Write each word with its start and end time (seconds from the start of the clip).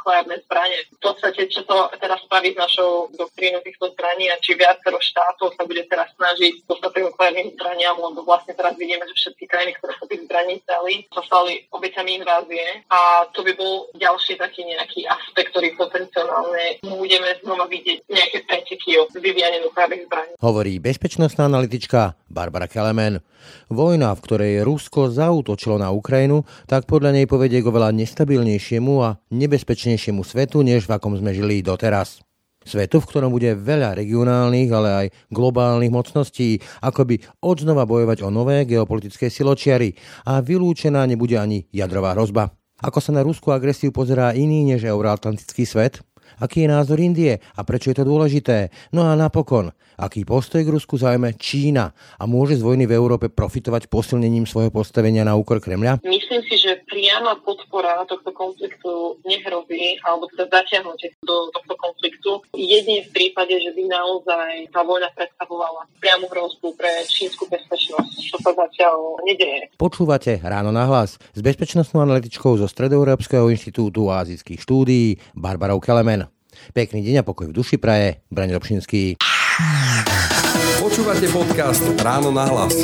nukleárne 0.00 0.40
zbranie. 0.48 0.88
V 0.96 1.00
podstate, 1.04 1.44
čo 1.52 1.60
to 1.68 1.92
teraz 2.00 2.24
spraví 2.24 2.56
s 2.56 2.58
našou 2.58 3.12
doktrínou 3.12 3.60
týchto 3.60 3.92
zbraní 3.92 4.32
a 4.32 4.40
či 4.40 4.56
viacero 4.56 4.96
štátov 4.96 5.52
sa 5.52 5.68
bude 5.68 5.84
teraz 5.84 6.08
snažiť 6.16 6.64
dostať 6.64 6.90
k 6.96 7.04
nukleárnym 7.04 7.52
zbraniam, 7.52 8.00
lebo 8.00 8.24
vlastne 8.24 8.56
teraz 8.56 8.72
vidíme, 8.80 9.04
že 9.12 9.14
všetky 9.20 9.44
krajiny, 9.44 9.76
ktoré 9.76 9.92
sa 10.00 10.08
tých 10.08 10.24
zbraní 10.24 10.54
stali, 10.64 10.92
sa 11.12 11.22
stali 11.28 11.52
obeťami 11.68 12.10
invázie 12.24 12.64
a 12.88 13.28
to 13.36 13.44
by 13.44 13.52
bol 13.52 13.92
ďalší 13.92 14.40
taký 14.40 14.64
nejaký 14.64 15.04
aspekt, 15.04 15.52
ktorý 15.52 15.76
potenciálne 15.76 16.80
budeme 16.80 17.36
znova 17.44 17.68
vidieť 17.68 18.08
nejaké 18.08 18.38
preteky 18.48 18.96
o 18.96 19.04
vyvíjanie 19.12 19.60
nukleárnych 19.60 20.08
zbraní. 20.08 20.32
Hovorí 20.40 20.80
bezpečnostná 20.80 21.44
analytička 21.44 22.16
Barbara 22.32 22.64
Kelemen. 22.64 23.20
Vojna, 23.70 24.12
v 24.16 24.24
ktorej 24.24 24.52
Rusko 24.66 25.12
zautočilo 25.12 25.78
na 25.78 25.94
Ukrajinu, 25.94 26.42
tak 26.66 26.84
podľa 26.90 27.16
nej 27.16 27.26
povedie 27.30 27.62
k 27.62 27.68
oveľa 27.70 27.94
nestabilnejšiemu 27.94 28.94
a 29.00 29.18
nebezpečnejšiemu 29.30 30.22
svetu, 30.26 30.60
než 30.66 30.90
v 30.90 30.94
akom 30.98 31.14
sme 31.14 31.30
žili 31.30 31.62
doteraz. 31.62 32.20
Svetu, 32.60 33.00
v 33.00 33.08
ktorom 33.08 33.32
bude 33.32 33.56
veľa 33.56 33.96
regionálnych, 33.96 34.68
ale 34.68 34.88
aj 34.92 35.06
globálnych 35.32 35.88
mocností, 35.88 36.60
ako 36.84 37.08
by 37.08 37.16
odznova 37.40 37.88
bojovať 37.88 38.20
o 38.20 38.28
nové 38.28 38.68
geopolitické 38.68 39.32
siločiary 39.32 39.96
a 40.28 40.44
vylúčená 40.44 41.08
nebude 41.08 41.40
ani 41.40 41.64
jadrová 41.72 42.12
hrozba. 42.12 42.52
Ako 42.80 43.00
sa 43.00 43.16
na 43.16 43.24
ruskú 43.24 43.52
agresiu 43.52 43.92
pozerá 43.92 44.36
iný 44.36 44.64
než 44.64 44.84
euroatlantický 44.84 45.64
svet? 45.64 46.04
Aký 46.40 46.64
je 46.64 46.72
názor 46.72 46.96
Indie 46.96 47.36
a 47.36 47.60
prečo 47.68 47.92
je 47.92 48.00
to 48.00 48.08
dôležité? 48.08 48.72
No 48.96 49.04
a 49.04 49.12
napokon, 49.12 49.76
aký 50.00 50.24
postoj 50.24 50.64
k 50.64 50.72
Rusku 50.72 50.96
zaujme 50.96 51.36
Čína 51.36 51.92
a 52.16 52.24
môže 52.24 52.56
z 52.56 52.64
vojny 52.64 52.88
v 52.88 52.96
Európe 52.96 53.28
profitovať 53.28 53.92
posilnením 53.92 54.48
svojho 54.48 54.72
postavenia 54.72 55.20
na 55.20 55.36
úkor 55.36 55.60
Kremľa? 55.60 56.00
Myslím 56.00 56.40
si, 56.48 56.56
že 56.56 56.80
priama 56.88 57.36
podpora 57.44 58.00
tohto 58.08 58.32
konfliktu 58.32 59.20
nehrozí, 59.28 60.00
alebo 60.08 60.24
teda 60.32 60.48
zatiahnutie 60.48 61.12
do 61.20 61.52
tohto 61.52 61.76
konfliktu 61.76 62.40
jedine 62.56 63.04
v 63.04 63.10
prípade, 63.12 63.52
že 63.60 63.76
by 63.76 63.82
naozaj 63.92 64.72
tá 64.72 64.80
vojna 64.80 65.12
predstavovala 65.12 65.84
priamu 66.00 66.24
hrozbu 66.32 66.72
pre 66.80 67.04
čínsku 67.04 67.44
bezpečnosť, 67.52 68.12
čo 68.16 68.40
sa 68.40 68.56
zatiaľ 68.56 69.20
nedeje. 69.28 69.68
Počúvate 69.76 70.40
ráno 70.40 70.72
na 70.72 70.88
hlas 70.88 71.20
s 71.20 71.40
bezpečnostnou 71.44 72.00
analytičkou 72.00 72.56
zo 72.56 72.64
Stredoeurópskeho 72.64 73.52
inštitútu 73.52 74.08
azijských 74.08 74.64
štúdií 74.64 75.20
Barbarou 75.36 75.82
Kelemen. 75.82 76.29
Pekný 76.70 77.00
deň 77.02 77.20
a 77.20 77.26
pokoj 77.26 77.48
v 77.48 77.56
duši 77.56 77.76
praje, 77.80 78.22
Braň 78.28 78.56
Robšinský. 78.56 79.16
Počúvate 80.80 81.28
podcast 81.28 81.84
Ráno 82.00 82.32
na 82.32 82.44
hlas. 82.48 82.74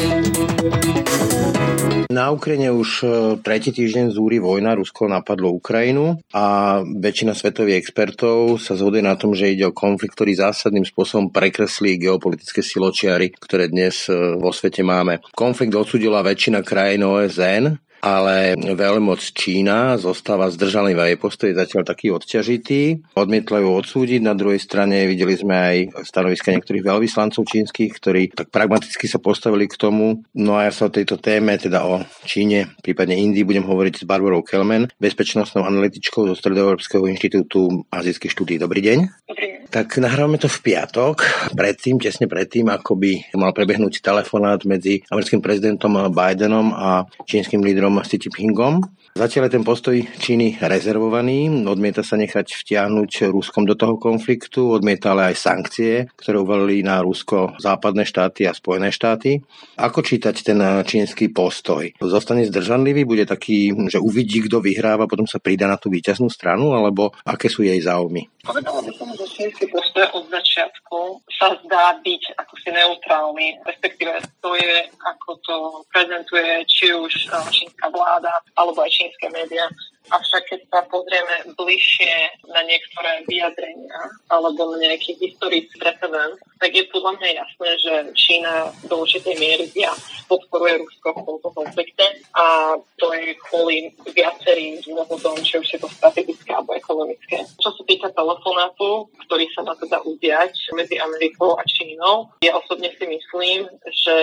Na 2.07 2.33
Ukrajine 2.33 2.73
už 2.73 2.91
e, 3.03 3.07
tretí 3.45 3.77
týždeň 3.77 4.15
zúri 4.15 4.41
vojna, 4.41 4.73
Rusko 4.73 5.05
napadlo 5.05 5.53
Ukrajinu 5.53 6.17
a 6.33 6.79
väčšina 6.81 7.37
svetových 7.37 7.83
expertov 7.83 8.57
sa 8.57 8.73
zhoduje 8.73 9.05
na 9.05 9.21
tom, 9.21 9.37
že 9.37 9.53
ide 9.53 9.69
o 9.69 9.77
konflikt, 9.77 10.17
ktorý 10.17 10.33
zásadným 10.33 10.89
spôsobom 10.89 11.29
prekreslí 11.29 12.01
geopolitické 12.01 12.65
siločiary, 12.65 13.37
ktoré 13.37 13.69
dnes 13.69 14.09
e, 14.09 14.39
vo 14.41 14.49
svete 14.49 14.81
máme. 14.81 15.21
Konflikt 15.37 15.77
odsudila 15.77 16.25
väčšina 16.25 16.65
krajín 16.65 17.05
OSN, 17.05 17.85
ale 18.01 18.57
veľmoc 18.57 19.21
Čína 19.33 19.97
zostáva 20.01 20.51
zdržanlivá. 20.53 21.09
Jej 21.09 21.19
postoj 21.21 21.49
je 21.53 21.61
zatiaľ 21.61 21.83
taký 21.87 22.13
odťažitý. 22.13 23.15
Odmietla 23.17 23.63
ju 23.63 23.69
odsúdiť. 23.73 24.21
Na 24.23 24.35
druhej 24.35 24.61
strane 24.61 25.07
videli 25.07 25.35
sme 25.37 25.55
aj 25.55 25.77
stanoviska 26.07 26.53
niektorých 26.53 26.85
veľvyslancov 26.85 27.43
čínskych, 27.47 27.91
ktorí 27.97 28.23
tak 28.35 28.51
pragmaticky 28.51 29.07
sa 29.07 29.23
postavili 29.23 29.71
k 29.71 29.79
tomu. 29.79 30.27
No 30.37 30.59
a 30.59 30.69
ja 30.69 30.73
sa 30.73 30.89
o 30.89 30.95
tejto 30.95 31.21
téme, 31.21 31.57
teda 31.61 31.87
o 31.87 32.03
Číne, 32.27 32.75
prípadne 32.83 33.17
Indii, 33.17 33.47
budem 33.47 33.67
hovoriť 33.67 34.03
s 34.03 34.09
Barbarou 34.09 34.43
Kelmen, 34.43 34.91
bezpečnostnou 34.99 35.63
analytičkou 35.67 36.27
zo 36.27 36.35
Stredoeurópskeho 36.35 37.07
inštitútu 37.07 37.87
azijských 37.91 38.33
štúdí. 38.33 38.55
Dobrý 38.59 38.83
deň. 38.83 38.99
Dobrý 39.31 39.47
deň. 39.47 39.57
Tak 39.67 39.99
nahrávame 39.99 40.39
to 40.39 40.47
v 40.47 40.63
piatok, 40.63 41.27
predtým, 41.59 41.99
tesne 41.99 42.31
predtým, 42.31 42.71
ako 42.71 42.95
by 42.95 43.35
mal 43.35 43.51
prebehnúť 43.51 43.99
telefonát 43.99 44.63
medzi 44.63 45.03
americkým 45.11 45.43
prezidentom 45.43 46.07
Bidenom 46.15 46.71
a 46.71 47.03
čínskym 47.27 47.67
lídrom 47.67 47.86
Xi 48.05 48.19
Jinpingom. 48.19 48.83
Zatiaľ 49.17 49.49
je 49.49 49.55
ten 49.57 49.65
postoj 49.65 49.97
Číny 50.21 50.61
rezervovaný, 50.61 51.49
odmieta 51.65 52.05
sa 52.05 52.21
nechať 52.21 52.53
vtiahnuť 52.53 53.33
Ruskom 53.33 53.65
do 53.65 53.73
toho 53.73 53.97
konfliktu, 53.97 54.69
odmieta 54.69 55.17
ale 55.17 55.33
aj 55.33 55.41
sankcie, 55.41 56.13
ktoré 56.21 56.37
uvalili 56.37 56.85
na 56.85 57.01
Rusko 57.01 57.57
západné 57.57 58.05
štáty 58.05 58.45
a 58.45 58.53
Spojené 58.53 58.93
štáty. 58.93 59.41
Ako 59.81 60.05
čítať 60.05 60.37
ten 60.45 60.61
čínsky 60.85 61.33
postoj? 61.33 61.97
Zostane 61.97 62.45
zdržanlivý, 62.45 63.09
bude 63.09 63.25
taký, 63.25 63.73
že 63.89 64.05
uvidí, 64.05 64.45
kto 64.45 64.61
vyhráva, 64.61 65.09
potom 65.09 65.25
sa 65.25 65.41
pridá 65.41 65.65
na 65.65 65.81
tú 65.81 65.89
víťaznú 65.89 66.29
stranu, 66.29 66.77
alebo 66.77 67.17
aké 67.25 67.49
sú 67.49 67.65
jej 67.65 67.81
záujmy? 67.81 68.29
Povedala 68.45 68.85
by 68.85 68.93
som, 69.01 69.09
že 69.17 69.25
čínsky 69.33 69.65
postoj 69.73 70.13
od 70.13 70.29
začiatku 70.29 71.25
sa 71.41 71.57
zdá 71.65 71.97
byť 72.05 72.37
ako 72.37 72.55
si 72.61 72.69
neutrálny, 72.69 73.65
respektíve 73.65 74.13
to 74.45 74.53
je, 74.61 74.87
ako 75.01 75.31
to 75.41 75.57
prezentuje 75.89 76.63
či 76.69 76.93
už 76.93 77.33
čínska 77.49 77.89
vláda, 77.89 78.45
alebo 78.55 78.85
aj 78.85 78.93
čínske 79.07 79.31
médiá. 79.31 79.71
Avšak 80.07 80.43
keď 80.47 80.61
sa 80.71 80.81
pozrieme 80.87 81.51
bližšie 81.59 82.47
na 82.47 82.63
niektoré 82.63 83.27
vyjadrenia 83.27 84.07
alebo 84.31 84.71
na 84.71 84.87
nejaký 84.87 85.19
historický 85.19 85.75
precedent, 85.83 86.39
tak 86.63 86.71
je 86.71 86.87
podľa 86.95 87.19
mňa 87.19 87.29
jasné, 87.43 87.71
že 87.83 87.95
Čína 88.15 88.71
do 88.87 89.03
určitej 89.03 89.35
miery 89.35 89.67
viac 89.75 89.99
podporuje 90.31 90.79
Rusko 90.79 91.11
v 91.11 91.27
tomto 91.27 91.49
konflikte 91.51 92.07
a 92.39 92.79
to 93.03 93.11
je 93.19 93.35
kvôli 93.51 93.91
viacerým 94.07 94.79
dôvodom, 94.87 95.43
či 95.43 95.59
už 95.59 95.75
je 95.75 95.79
to 95.83 95.91
strategické 95.91 96.55
alebo 96.55 96.79
ekonomické. 96.79 97.43
Čo 97.59 97.75
sa 97.75 97.83
týka 97.83 98.07
telefonátu, 98.15 99.11
ktorý 99.27 99.51
sa 99.59 99.67
má 99.67 99.75
teda 99.75 100.07
udiať 100.07 100.55
medzi 100.79 101.03
Amerikou 101.03 101.59
a 101.59 101.67
Čínou, 101.67 102.31
ja 102.47 102.55
osobne 102.55 102.95
si 102.95 103.11
myslím, 103.11 103.67
že 103.91 104.17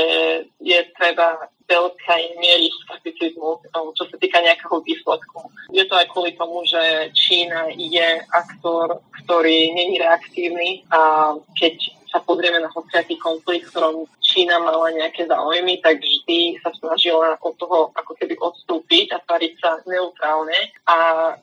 je 0.63 0.79
treba 0.95 1.51
veľkej 1.73 2.23
miery 2.37 2.69
skepticizmu, 2.85 3.65
čo 3.97 4.03
sa 4.05 4.15
týka 4.21 4.37
nejakého 4.45 4.77
výsledku. 4.85 5.49
Je 5.73 5.81
to 5.89 5.97
aj 5.97 6.05
kvôli 6.13 6.37
tomu, 6.37 6.61
že 6.69 7.09
Čína 7.17 7.73
je 7.73 8.21
aktor, 8.29 9.01
ktorý 9.25 9.73
není 9.73 9.97
reaktívny 9.97 10.85
a 10.93 11.33
keď 11.57 12.03
sa 12.13 12.21
pozrieme 12.21 12.61
na 12.61 12.69
hociaký 12.69 13.17
konflikt, 13.17 13.65
v 13.65 13.71
ktorom 13.73 13.95
Čína 14.21 14.61
mala 14.61 14.93
nejaké 14.93 15.25
záujmy, 15.25 15.81
tak 15.81 15.97
vždy 15.97 16.61
sa 16.61 16.69
snažila 16.77 17.41
od 17.41 17.57
toho 17.57 17.89
ako 17.97 18.13
keby 18.21 18.37
odstúpiť 18.37 19.17
a 19.17 19.21
tvariť 19.25 19.53
sa 19.57 19.81
neutrálne. 19.89 20.57
A 20.85 20.95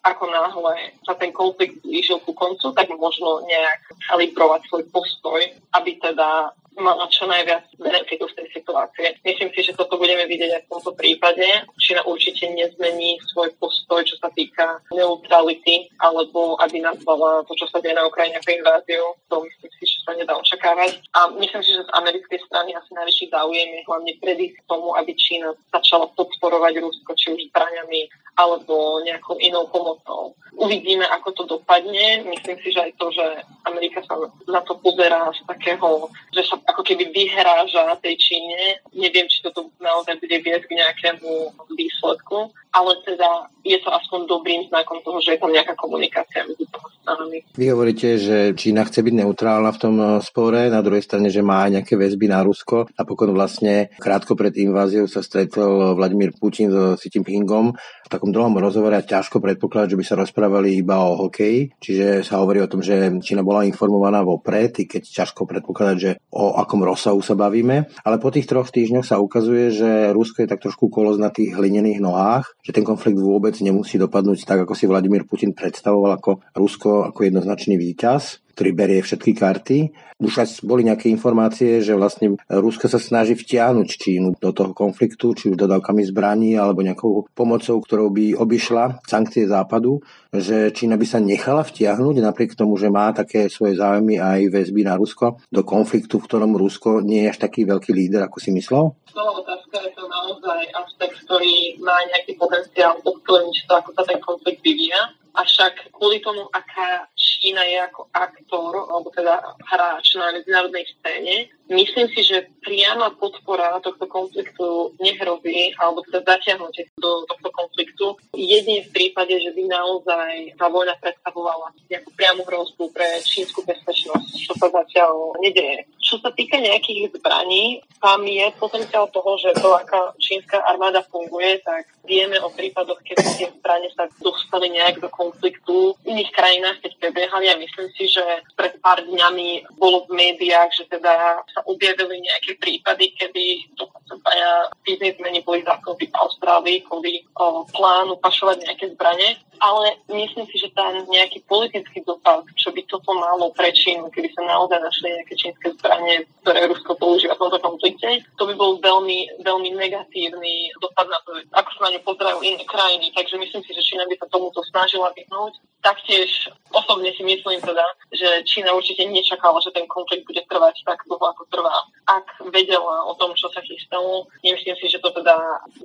ako 0.06 0.30
náhle 0.30 0.94
sa 1.02 1.18
ten 1.18 1.34
konflikt 1.34 1.82
blížil 1.82 2.22
ku 2.22 2.30
koncu, 2.30 2.70
tak 2.70 2.86
možno 2.94 3.42
nejak 3.50 3.98
kalibrovať 4.06 4.62
svoj 4.70 4.84
postoj, 4.94 5.42
aby 5.74 5.98
teda 5.98 6.54
mala 6.78 7.10
čo 7.10 7.26
najviac 7.26 7.66
benefitu 7.76 8.26
z 8.30 8.34
tej 8.38 8.46
situácie. 8.54 9.06
Myslím 9.26 9.50
si, 9.54 9.60
že 9.66 9.76
toto 9.76 9.98
budeme 9.98 10.26
vidieť 10.26 10.50
aj 10.54 10.62
v 10.66 10.70
tomto 10.70 10.92
prípade. 10.94 11.46
Čína 11.80 12.06
určite 12.06 12.46
nezmení 12.50 13.18
svoj 13.32 13.50
postoj, 13.58 14.04
čo 14.06 14.16
sa 14.20 14.30
týka 14.30 14.78
neutrality, 14.94 15.90
alebo 15.98 16.54
aby 16.62 16.82
nazvala 16.82 17.42
to, 17.46 17.52
čo 17.58 17.66
sa 17.68 17.82
deje 17.82 17.96
na 17.96 18.06
Ukrajine 18.06 18.38
ako 18.38 18.50
inváziu. 18.54 19.04
To 19.28 19.42
myslím 19.42 19.72
si, 19.80 19.84
že 19.86 19.98
sa 20.10 20.18
nedá 20.18 20.34
očakávať. 20.34 21.06
A 21.14 21.30
myslím 21.38 21.62
si, 21.62 21.70
že 21.70 21.86
z 21.86 21.94
americkej 21.94 22.42
strany 22.50 22.74
asi 22.74 22.90
najväčší 22.90 23.30
záujem 23.30 23.68
je 23.78 23.86
hlavne 23.86 24.12
predísť 24.18 24.58
tomu, 24.66 24.90
aby 24.98 25.14
Čína 25.14 25.54
začala 25.70 26.10
podporovať 26.18 26.82
Rusko, 26.82 27.14
či 27.14 27.30
už 27.30 27.46
zbraniami 27.54 28.10
alebo 28.34 28.98
nejakou 29.06 29.38
inou 29.38 29.68
pomocou. 29.70 30.34
Uvidíme, 30.56 31.06
ako 31.06 31.28
to 31.32 31.42
dopadne. 31.46 32.24
Myslím 32.26 32.56
si, 32.64 32.72
že 32.72 32.90
aj 32.90 32.92
to, 32.98 33.12
že 33.12 33.24
Amerika 33.68 34.02
sa 34.02 34.16
na 34.48 34.60
to 34.64 34.74
pozerá 34.80 35.30
z 35.30 35.40
takého, 35.46 36.08
že 36.34 36.42
sa 36.48 36.58
ako 36.66 36.82
keby 36.82 37.12
vyhráža 37.14 38.00
tej 38.02 38.16
Číne. 38.18 38.80
Neviem, 38.96 39.28
či 39.30 39.44
toto 39.44 39.70
naozaj 39.78 40.18
bude 40.18 40.36
viesť 40.42 40.66
k 40.66 40.78
nejakému 40.80 41.30
výsledku, 41.76 42.50
ale 42.72 42.92
teda 43.04 43.50
je 43.62 43.78
to 43.82 43.90
aspoň 43.92 44.26
dobrým 44.26 44.62
znakom 44.72 45.04
toho, 45.04 45.20
že 45.20 45.36
je 45.36 45.40
tam 45.42 45.52
nejaká 45.52 45.76
komunikácia 45.76 46.46
medzi 46.48 46.64
stranami. 47.04 47.44
Vy 47.58 47.66
hovoríte, 47.70 48.08
že 48.16 48.36
Čína 48.56 48.86
chce 48.88 49.04
byť 49.04 49.14
neutrálna 49.20 49.70
v 49.74 49.80
tom 49.80 49.94
spore, 50.24 50.72
na 50.72 50.80
druhej 50.80 51.04
strane, 51.04 51.28
že 51.28 51.44
má 51.44 51.66
aj 51.66 51.80
nejaké 51.80 51.94
väzby 51.96 52.26
na 52.30 52.40
Rusko. 52.44 52.90
Napokon 52.96 53.32
vlastne 53.32 53.92
krátko 54.00 54.34
pred 54.34 54.54
inváziou 54.58 55.06
sa 55.06 55.20
stretol 55.24 55.94
Vladimír 55.96 56.34
Putin 56.36 56.72
so 56.72 56.96
Xi 56.96 57.08
Jinpingom 57.12 57.74
v 57.74 58.08
takom 58.08 58.34
druhom 58.34 58.50
rozhovore 58.58 58.98
ťažko 58.98 59.38
predpokladať, 59.38 59.94
že 59.94 59.98
by 59.98 60.04
sa 60.04 60.18
rozprávali 60.18 60.74
iba 60.82 60.98
o 60.98 61.14
hokeji. 61.26 61.78
Čiže 61.78 62.26
sa 62.26 62.42
hovorí 62.42 62.58
o 62.58 62.66
tom, 62.66 62.82
že 62.82 63.06
Čína 63.22 63.46
bola 63.46 63.62
informovaná 63.62 64.26
vopred, 64.26 64.74
i 64.82 64.84
keď 64.90 65.06
ťažko 65.06 65.46
predpokladať, 65.46 65.96
že 65.96 66.10
o 66.34 66.58
akom 66.58 66.82
rozsahu 66.82 67.22
sa 67.22 67.38
bavíme. 67.38 67.86
Ale 68.02 68.18
po 68.18 68.34
tých 68.34 68.50
troch 68.50 68.66
týždňoch 68.66 69.06
sa 69.06 69.22
ukazuje, 69.22 69.70
že 69.70 69.90
Rusko 70.10 70.42
je 70.42 70.50
tak 70.50 70.58
trošku 70.58 70.90
kolos 70.90 71.22
na 71.22 71.30
tých 71.30 71.54
hlinených 71.54 72.02
nohách, 72.02 72.50
že 72.66 72.74
ten 72.74 72.82
konflikt 72.82 73.22
vôbec 73.22 73.54
nemusí 73.62 73.94
dopadnúť 73.94 74.42
tak, 74.42 74.66
ako 74.66 74.74
si 74.74 74.90
Vladimír 74.90 75.22
Putin 75.22 75.54
predstavoval 75.54 76.18
ako 76.18 76.42
Rusko 76.58 77.14
ako 77.14 77.20
jednoznačný 77.30 77.78
víťaz 77.78 78.42
ktorý 78.60 78.76
berie 78.76 79.00
všetky 79.00 79.32
karty. 79.32 79.78
Už 80.20 80.44
aj 80.44 80.60
boli 80.68 80.84
nejaké 80.84 81.08
informácie, 81.08 81.80
že 81.80 81.96
vlastne 81.96 82.36
Rusko 82.44 82.92
sa 82.92 83.00
snaží 83.00 83.32
vtiahnuť 83.32 83.88
Čínu 83.88 84.36
do 84.36 84.52
toho 84.52 84.76
konfliktu, 84.76 85.32
či 85.32 85.48
už 85.48 85.56
dodávkami 85.56 86.04
zbraní 86.04 86.60
alebo 86.60 86.84
nejakou 86.84 87.24
pomocou, 87.32 87.80
ktorou 87.80 88.12
by 88.12 88.36
obišla 88.36 89.00
sankcie 89.08 89.48
západu, 89.48 90.04
že 90.28 90.76
Čína 90.76 91.00
by 91.00 91.06
sa 91.08 91.24
nechala 91.24 91.64
vtiahnuť 91.64 92.20
napriek 92.20 92.52
tomu, 92.52 92.76
že 92.76 92.92
má 92.92 93.08
také 93.16 93.48
svoje 93.48 93.80
záujmy 93.80 94.20
aj 94.20 94.52
väzby 94.52 94.84
na 94.84 95.00
Rusko 95.00 95.40
do 95.48 95.64
konfliktu, 95.64 96.20
v 96.20 96.26
ktorom 96.28 96.52
Rusko 96.52 97.00
nie 97.00 97.24
je 97.24 97.32
až 97.32 97.40
taký 97.40 97.64
veľký 97.64 97.96
líder, 97.96 98.28
ako 98.28 98.44
si 98.44 98.52
myslel? 98.52 98.92
No, 98.92 99.22
otázka 99.40 99.88
je 99.88 99.96
to 99.96 100.04
naozaj 100.04 100.68
aspekt, 100.76 101.16
ktorý 101.24 101.80
má 101.80 101.96
nejaký 102.12 102.36
potenciál 102.36 103.00
ovplyvniť 103.08 103.56
to, 103.64 103.72
ako 103.72 103.90
sa 103.96 104.04
ten 104.04 104.20
konflikt 104.20 104.60
vyvíja. 104.60 105.16
Avšak 105.30 105.94
kvôli 105.94 106.18
tomu, 106.18 106.44
aká 106.50 107.06
Čína 107.20 107.60
je 107.68 107.78
ako 107.84 108.08
aktor, 108.16 108.72
alebo 108.88 109.12
teda 109.12 109.44
hráč 109.68 110.16
na 110.16 110.32
medzinárodnej 110.32 110.88
scéne, 110.88 111.52
myslím 111.68 112.08
si, 112.16 112.24
že 112.24 112.48
priama 112.64 113.12
podpora 113.14 113.76
tohto 113.84 114.08
konfliktu 114.08 114.96
nehrozí, 114.98 115.76
alebo 115.76 116.00
teda 116.08 116.24
zatiahnutie 116.24 116.88
do 116.96 117.28
tohto 117.28 117.48
konfliktu, 117.52 118.16
jedine 118.32 118.88
v 118.88 118.92
prípade, 118.96 119.36
že 119.36 119.52
by 119.52 119.62
naozaj 119.68 120.56
tá 120.56 120.66
vojna 120.72 120.96
predstavovala 120.98 121.76
nejakú 121.92 122.10
priamu 122.16 122.42
hrozbu 122.48 122.90
pre 122.90 123.20
čínsku 123.22 123.62
bezpečnosť, 123.62 124.28
čo 124.40 124.52
sa 124.56 124.72
zatiaľ 124.72 125.36
nedeje. 125.44 125.86
Čo 126.00 126.18
sa 126.18 126.34
týka 126.34 126.58
nejakých 126.58 127.14
zbraní, 127.14 127.84
tam 128.02 128.24
je 128.26 128.50
potenciál 128.58 129.06
toho, 129.12 129.38
že 129.38 129.54
to, 129.60 129.76
aká 129.76 130.16
čínska 130.18 130.58
armáda 130.58 131.06
funguje, 131.06 131.62
tak 131.62 131.86
vieme 132.02 132.40
o 132.42 132.50
prípadoch, 132.50 132.98
keď 133.06 133.16
tie 133.38 133.48
zbranie 133.54 133.92
sa 133.94 134.10
dostali 134.18 134.74
nejak 134.74 134.98
do 134.98 135.06
konfliktu. 135.12 135.94
V 136.02 136.06
iných 136.08 136.34
krajinách, 136.34 136.82
keď 136.82 136.92
a 137.16 137.56
myslím 137.58 137.88
si, 137.96 138.04
že 138.08 138.22
pred 138.54 138.78
pár 138.80 139.02
dňami 139.02 139.76
bolo 139.76 140.06
v 140.06 140.16
médiách, 140.16 140.70
že 140.72 140.84
teda 140.86 141.42
sa 141.50 141.60
objavili 141.66 142.22
nejaké 142.22 142.56
prípady, 142.60 143.12
kedy 143.18 143.74
dokonca 143.74 144.16
dvaja 144.20 144.52
biznismeni 144.86 145.40
boli 145.42 145.66
zatknutí 145.66 146.08
v 146.10 146.18
Austrálii 146.18 146.84
kvôli 146.86 147.26
plánu 147.74 148.18
pašovať 148.20 148.56
nejaké 148.66 148.84
zbranie 148.94 149.38
ale 149.60 150.00
myslím 150.08 150.48
si, 150.48 150.56
že 150.56 150.72
ten 150.72 151.04
nejaký 151.04 151.44
politický 151.44 152.00
dopad, 152.08 152.48
čo 152.56 152.72
by 152.72 152.80
toto 152.88 153.12
malo 153.12 153.52
pre 153.52 153.68
keby 153.76 154.28
sa 154.32 154.42
naozaj 154.48 154.80
našli 154.80 155.12
nejaké 155.12 155.34
čínske 155.36 155.68
zbranie, 155.76 156.24
ktoré 156.40 156.64
Rusko 156.66 156.96
používa 156.96 157.36
v 157.36 157.44
tomto 157.44 157.60
konflikte, 157.60 158.24
to 158.40 158.48
by 158.48 158.56
bol 158.56 158.80
veľmi, 158.80 159.44
veľmi 159.44 159.76
negatívny 159.76 160.72
dopad 160.80 161.06
na 161.12 161.20
to, 161.28 161.36
ako 161.52 161.70
sa 161.76 161.80
na 161.86 161.92
ňu 161.92 162.00
pozerajú 162.08 162.38
iné 162.40 162.64
krajiny. 162.64 163.12
Takže 163.12 163.36
myslím 163.36 163.62
si, 163.68 163.70
že 163.76 163.84
Čína 163.84 164.08
by 164.08 164.16
sa 164.16 164.26
tomuto 164.32 164.64
snažila 164.72 165.12
vyhnúť. 165.12 165.60
Taktiež 165.80 166.48
osobne 166.72 166.99
si 167.16 167.22
myslím 167.24 167.60
teda, 167.60 167.84
že 168.14 168.46
Čína 168.46 168.72
určite 168.72 169.02
nečakala, 169.08 169.58
že 169.58 169.74
ten 169.74 169.86
konflikt 169.90 170.26
bude 170.26 170.42
trvať 170.46 170.86
tak 170.86 171.02
dlho, 171.08 171.24
ako 171.34 171.42
trvá. 171.50 171.74
Ak 172.06 172.29
vedela 172.48 173.04
o 173.04 173.12
tom, 173.20 173.36
čo 173.36 173.52
sa 173.52 173.60
chystalo, 173.60 174.24
nemyslím 174.40 174.76
si, 174.80 174.88
že 174.88 175.02
to 175.02 175.12
teda, 175.12 175.36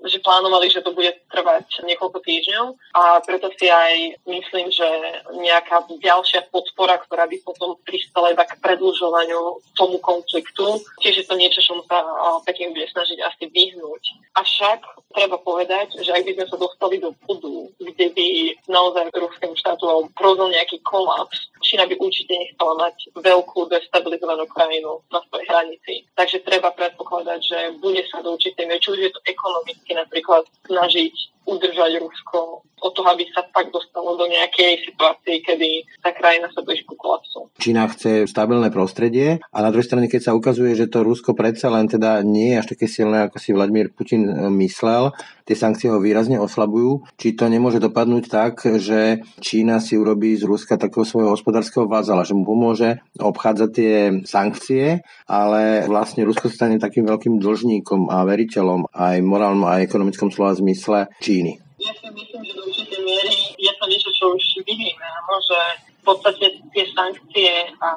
že 0.07 0.23
plánovali, 0.23 0.71
že 0.71 0.79
to 0.79 0.95
bude 0.95 1.11
trvať 1.27 1.83
niekoľko 1.83 2.19
týždňov 2.23 2.65
a 2.95 3.19
preto 3.27 3.51
si 3.59 3.67
aj 3.67 4.15
myslím, 4.23 4.71
že 4.71 4.87
nejaká 5.35 5.83
ďalšia 5.99 6.47
podpora, 6.53 6.95
ktorá 7.03 7.27
by 7.27 7.37
potom 7.43 7.75
pristala 7.83 8.31
iba 8.31 8.47
k 8.47 8.55
predlžovaniu 8.63 9.59
tomu 9.75 9.99
konfliktu, 9.99 10.79
tiež 11.03 11.23
je 11.23 11.25
to 11.27 11.35
niečo, 11.35 11.59
čo 11.59 11.83
sa 11.89 11.99
Peking 12.47 12.71
bude 12.71 12.87
snažiť 12.87 13.19
asi 13.19 13.51
vyhnúť. 13.51 14.03
Avšak 14.39 14.79
treba 15.15 15.39
povedať, 15.41 15.99
že 15.99 16.11
ak 16.11 16.23
by 16.27 16.31
sme 16.37 16.45
sa 16.47 16.57
dostali 16.59 16.95
do 17.01 17.15
bodu, 17.25 17.71
kde 17.79 18.07
by 18.13 18.27
naozaj 18.67 19.09
ruskému 19.15 19.55
štátu 19.57 20.11
hrozil 20.15 20.47
nejaký 20.51 20.79
kolaps, 20.83 21.49
Čína 21.65 21.89
by 21.89 21.97
určite 21.97 22.29
nechcela 22.29 22.77
mať 22.77 23.09
veľkú 23.17 23.65
destabilizovanú 23.73 24.45
krajinu 24.45 25.01
na 25.09 25.17
svojej 25.25 25.49
hranici. 25.49 26.05
Takže 26.13 26.44
treba 26.45 26.69
predpokladať, 26.71 27.39
že 27.41 27.59
bude 27.81 28.05
sa 28.07 28.21
do 28.21 28.37
určitej 28.37 28.69
miery, 28.69 28.81
či 28.81 28.93
už 28.93 28.99
je 29.01 29.11
to 29.11 29.21
ekonomicky 29.25 29.91
napríklad 29.97 30.45
snažiť 30.69 31.35
udržať 31.45 32.01
Rusko 32.01 32.65
od 32.85 32.91
toho, 32.93 33.07
aby 33.17 33.25
sa 33.33 33.41
tak 33.49 33.73
dostalo 33.73 34.13
do 34.13 34.29
nejakej 34.29 34.85
situácie, 34.85 35.41
kedy 35.41 35.89
tá 36.01 36.13
krajina 36.13 36.45
sa 36.53 36.61
blíži 36.61 36.85
ku 36.85 36.93
kolapsu. 36.93 37.49
Čína 37.57 37.89
chce 37.89 38.29
stabilné 38.29 38.69
prostredie 38.69 39.41
a 39.49 39.57
na 39.63 39.73
druhej 39.73 39.87
strane, 39.87 40.05
keď 40.05 40.21
sa 40.29 40.37
ukazuje, 40.37 40.77
že 40.77 40.91
to 40.91 41.01
Rusko 41.01 41.33
predsa 41.33 41.71
len 41.71 41.89
teda 41.89 42.21
nie 42.21 42.53
je 42.53 42.59
až 42.61 42.67
také 42.75 42.85
silné, 42.85 43.25
ako 43.25 43.37
si 43.41 43.55
Vladimír 43.55 43.89
Putin 43.89 44.27
e, 44.27 44.33
myslel, 44.61 45.15
tie 45.49 45.55
sankcie 45.57 45.89
ho 45.89 45.97
výrazne 45.97 46.37
oslabujú, 46.37 47.07
či 47.17 47.33
to 47.33 47.49
nemôže 47.49 47.81
dopadnúť 47.81 48.25
tak, 48.27 48.61
že 48.77 49.23
Čína 49.41 49.81
si 49.81 49.97
urobí 49.97 50.35
z 50.37 50.45
Ruska 50.45 50.77
takého 50.77 51.07
svojho 51.07 51.33
hospodárskeho 51.33 51.89
vázala, 51.89 52.27
že 52.27 52.37
mu 52.37 52.45
pomôže 52.45 53.01
obchádzať 53.17 53.69
tie 53.71 53.93
sankcie, 54.29 55.01
ale 55.25 55.89
vlastne 55.89 56.27
Rusko 56.27 56.34
stane 56.51 56.75
takým 56.75 57.07
veľkým 57.07 57.39
dlžníkom 57.39 58.11
a 58.11 58.27
veriteľom 58.27 58.91
aj 58.91 59.15
morálnom 59.23 59.65
a 59.65 59.79
ekonomickom 59.79 60.29
slova 60.29 60.55
zmysle 60.55 61.07
Číny? 61.23 61.59
Ja 61.79 61.91
si 61.95 62.07
myslím, 62.07 62.41
že 62.43 62.53
do 62.55 62.63
určitej 62.67 62.99
miery 63.03 63.35
je 63.55 63.71
to 63.75 63.85
niečo, 63.87 64.09
čo 64.15 64.25
už 64.31 64.43
vidíme, 64.63 65.07
že 65.45 65.59
v 65.91 65.94
podstate 66.05 66.61
tie 66.71 66.85
sankcie 66.93 67.73
a 67.81 67.89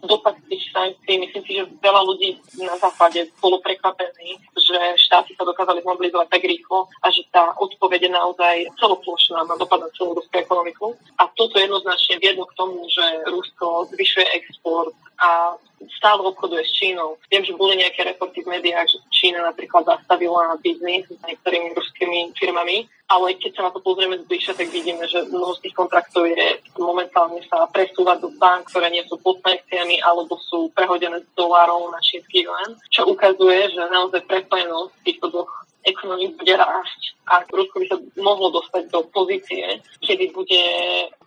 dopad 0.00 0.34
tých 0.48 0.64
sankcií, 0.72 1.20
myslím 1.20 1.42
si, 1.44 1.52
že 1.60 1.68
veľa 1.84 2.02
ľudí 2.08 2.40
na 2.64 2.74
západe 2.80 3.28
bolo 3.38 3.60
prekvapení, 3.60 4.40
že 4.56 4.78
štáty 4.96 5.36
sa 5.36 5.44
dokázali 5.44 5.84
zmobilizovať 5.84 6.28
tak 6.32 6.42
rýchlo 6.42 6.88
a 7.04 7.06
že 7.12 7.22
tá 7.28 7.52
odpoveď 7.60 8.08
je 8.08 8.12
naozaj 8.16 8.56
celoplošná 8.80 9.44
na 9.44 9.54
dopad 9.60 9.84
na 9.84 9.92
celú 9.92 10.16
ruskú 10.16 10.40
ekonomiku. 10.40 10.96
A 11.20 11.28
toto 11.36 11.60
jednoznačne 11.60 12.16
viedlo 12.18 12.48
k 12.48 12.56
tomu, 12.56 12.88
že 12.88 13.04
Rusko 13.28 13.92
zvyšuje 13.92 14.26
export 14.40 14.96
a 15.20 15.54
stále 16.00 16.24
obchoduje 16.24 16.64
s 16.64 16.72
Čínou. 16.72 17.20
Viem, 17.28 17.44
že 17.44 17.56
boli 17.56 17.76
nejaké 17.76 18.04
reporty 18.04 18.40
v 18.40 18.56
médiách, 18.56 18.88
že 18.88 18.98
Čína 19.12 19.44
napríklad 19.44 19.84
zastavila 19.84 20.56
biznis 20.64 21.04
s 21.08 21.20
niektorými 21.20 21.76
ruskými 21.76 22.32
firmami, 22.36 22.88
ale 23.08 23.36
keď 23.36 23.50
sa 23.52 23.62
na 23.68 23.70
to 23.70 23.84
pozrieme 23.84 24.16
zbližšia, 24.24 24.56
tak 24.56 24.72
vidíme, 24.72 25.04
že 25.04 25.28
mnoho 25.28 25.52
z 25.60 25.68
tých 25.68 25.76
kontraktov 25.76 26.24
je 26.24 26.58
momentálne 26.80 27.33
sa 27.48 27.66
presúvať 27.70 28.22
do 28.22 28.30
bank, 28.38 28.70
ktoré 28.70 28.90
nie 28.90 29.02
sú 29.06 29.18
pod 29.18 29.40
sankciami 29.42 29.98
alebo 30.02 30.38
sú 30.50 30.70
prehodené 30.76 31.22
z 31.22 31.28
dolárov 31.34 31.90
na 31.90 32.00
čínsky 32.04 32.44
yuan, 32.44 32.78
čo 32.90 33.08
ukazuje, 33.08 33.70
že 33.72 33.82
naozaj 33.90 34.22
prepojenosť 34.28 34.92
týchto 35.02 35.26
dvoch 35.32 35.52
ekonomik 35.84 36.36
bude 36.40 36.54
rásť 36.56 37.00
a 37.28 37.44
Rusko 37.44 37.76
by 37.80 37.86
sa 37.88 37.96
mohlo 38.20 38.48
dostať 38.52 38.88
do 38.88 39.04
pozície, 39.12 39.84
kedy 40.00 40.32
bude 40.32 40.64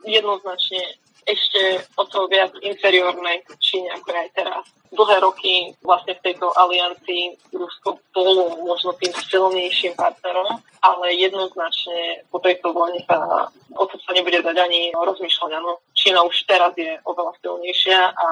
jednoznačne 0.06 0.98
ešte 1.28 1.84
o 2.00 2.04
to 2.08 2.26
viac 2.32 2.56
inferiórnej 2.64 3.44
Číne, 3.60 3.92
ako 4.00 4.16
aj 4.16 4.30
teraz. 4.32 4.64
Dlhé 4.94 5.18
roky 5.20 5.76
vlastne 5.84 6.16
v 6.16 6.24
tejto 6.24 6.52
aliancii 6.56 7.52
Rusko 7.54 8.00
bolo 8.16 8.56
možno 8.64 8.96
tým 8.98 9.14
silnejším 9.14 9.94
partnerom, 10.00 10.62
ale 10.82 11.06
jednoznačne 11.18 12.28
po 12.32 12.40
tejto 12.40 12.72
vojne 12.72 13.04
sa 13.06 13.50
o 13.78 13.86
to 13.86 13.96
sa 14.02 14.12
nebude 14.18 14.42
dať 14.42 14.58
ani 14.58 14.96
rozmýšľať. 14.96 15.52
Ano, 15.54 15.78
Čína 15.94 16.26
už 16.26 16.36
teraz 16.50 16.74
je 16.74 16.98
oveľa 17.06 17.34
silnejšia 17.42 18.00
a 18.16 18.28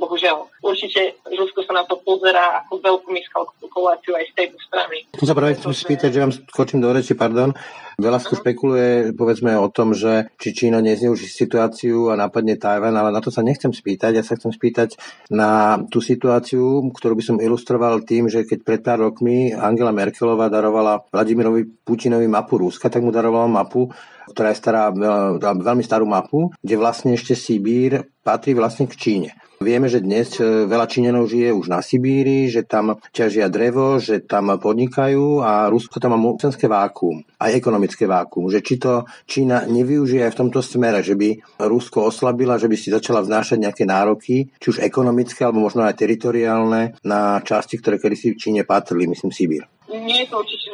bohužiaľ 0.00 0.48
určite 0.64 1.20
Rusko 1.28 1.64
sa 1.68 1.72
na 1.76 1.84
to 1.84 2.00
pozerá 2.00 2.64
ako 2.64 2.80
veľkú 2.80 3.08
miskalkuláciu 3.12 4.16
aj 4.16 4.24
z 4.30 4.34
tejto 4.36 4.58
strany. 4.64 5.04
Tu 5.12 5.24
sa 5.28 5.36
práve 5.36 5.60
chcem 5.60 5.72
spýtať, 5.72 6.10
že 6.12 6.22
vám 6.24 6.32
skočím 6.32 6.80
do 6.80 6.90
reči, 6.92 7.12
pardon. 7.12 7.52
Veľa 7.96 8.20
sa 8.20 8.36
špekuluje, 8.36 9.16
povedzme, 9.16 9.56
o 9.56 9.72
tom, 9.72 9.96
že 9.96 10.28
či 10.36 10.52
Čína 10.52 10.84
nezneuží 10.84 11.32
situáciu 11.32 12.12
a 12.12 12.20
napadne 12.20 12.60
Tajvan, 12.60 12.92
ale 12.92 13.08
na 13.08 13.24
to 13.24 13.32
sa 13.32 13.40
nechcem 13.40 13.72
spýtať. 13.72 14.20
Ja 14.20 14.24
sa 14.24 14.36
chcem 14.36 14.52
spýtať 14.52 15.00
na 15.32 15.80
tú 15.88 16.04
situáciu, 16.06 16.86
ktorú 16.94 17.18
by 17.18 17.24
som 17.26 17.42
ilustroval 17.42 18.06
tým, 18.06 18.30
že 18.30 18.46
keď 18.46 18.58
pred 18.62 18.80
pár 18.86 19.02
rokmi 19.02 19.50
Angela 19.50 19.90
Merkelová 19.90 20.46
darovala 20.46 21.02
Vladimirovi 21.10 21.82
Putinovi 21.82 22.30
mapu 22.30 22.62
Ruska, 22.62 22.86
tak 22.86 23.02
mu 23.02 23.10
darovala 23.10 23.50
mapu, 23.50 23.90
ktorá 24.30 24.54
je 24.54 24.60
stará, 24.62 24.94
veľmi 25.42 25.82
starú 25.82 26.06
mapu, 26.06 26.54
kde 26.62 26.78
vlastne 26.78 27.18
ešte 27.18 27.34
Sibír 27.34 28.06
patrí 28.22 28.54
vlastne 28.54 28.86
k 28.86 28.94
Číne. 28.94 29.30
Vieme, 29.56 29.88
že 29.88 30.04
dnes 30.04 30.36
e, 30.36 30.68
veľa 30.68 30.84
Číňanov 30.84 31.32
žije 31.32 31.48
už 31.48 31.72
na 31.72 31.80
Sibíri, 31.80 32.52
že 32.52 32.68
tam 32.68 33.00
ťažia 33.08 33.48
drevo, 33.48 33.96
že 33.96 34.20
tam 34.20 34.52
podnikajú 34.52 35.40
a 35.40 35.72
Rusko 35.72 35.96
tam 35.96 36.12
má 36.12 36.20
mocenské 36.20 36.68
vákuum, 36.68 37.24
aj 37.40 37.56
ekonomické 37.56 38.04
vákuum. 38.04 38.52
Že 38.52 38.60
či 38.60 38.74
to 38.76 39.08
Čína 39.24 39.64
nevyužije 39.64 40.28
aj 40.28 40.32
v 40.36 40.40
tomto 40.44 40.60
smere, 40.60 41.00
že 41.00 41.16
by 41.16 41.56
Rusko 41.56 42.04
oslabila, 42.04 42.60
že 42.60 42.68
by 42.68 42.76
si 42.76 42.92
začala 42.92 43.24
vznášať 43.24 43.64
nejaké 43.64 43.88
nároky, 43.88 44.52
či 44.60 44.66
už 44.76 44.84
ekonomické, 44.84 45.48
alebo 45.48 45.64
možno 45.64 45.88
aj 45.88 45.96
teritoriálne, 45.96 47.00
na 47.00 47.40
časti, 47.40 47.80
ktoré 47.80 47.96
kedysi 47.96 48.36
v 48.36 48.40
Číne 48.40 48.62
patrili, 48.68 49.08
myslím 49.08 49.32
Sibír 49.32 49.64
nie 49.88 50.24
je 50.24 50.28
to 50.30 50.42
určite 50.42 50.66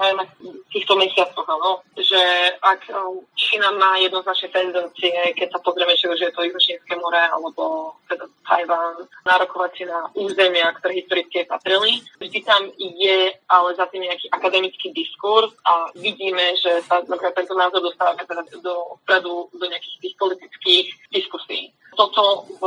zrejme 0.00 0.24
v 0.40 0.68
týchto 0.72 0.94
mesiacoch, 0.96 1.46
áno, 1.48 1.80
že 1.96 2.20
ak 2.60 2.92
um, 2.92 3.24
Čína 3.32 3.72
má 3.76 3.96
jednoznačné 3.96 4.48
tendencie, 4.52 5.16
keď 5.36 5.48
sa 5.56 5.60
pozrieme, 5.64 5.96
či 5.96 6.06
už 6.08 6.20
je 6.20 6.32
to 6.32 6.44
Južnínske 6.44 6.94
more 7.00 7.20
alebo 7.20 7.94
teda 8.08 8.26
Tajván, 8.44 9.06
nárokovať 9.24 9.70
si 9.76 9.84
na 9.88 10.08
územia, 10.12 10.72
ktoré 10.76 11.00
historicky 11.00 11.46
patrili. 11.48 12.04
Vždy 12.20 12.40
tam 12.44 12.68
je 12.78 13.18
ale 13.48 13.68
za 13.74 13.86
tým 13.88 14.04
nejaký 14.04 14.28
akademický 14.32 14.92
diskurs 14.92 15.52
a 15.64 15.88
vidíme, 15.96 16.56
že 16.60 16.84
sa 16.84 17.00
napríklad 17.04 17.34
tento 17.36 17.56
názor 17.56 17.80
dostáva 17.80 18.18
teda 18.18 18.44
do 18.60 19.00
vpredu 19.04 19.48
do 19.56 19.66
nejakých 19.66 19.96
tých 20.00 20.14
politických 20.18 20.86
diskusí. 21.10 21.72
Toto 22.00 22.48
v 22.56 22.64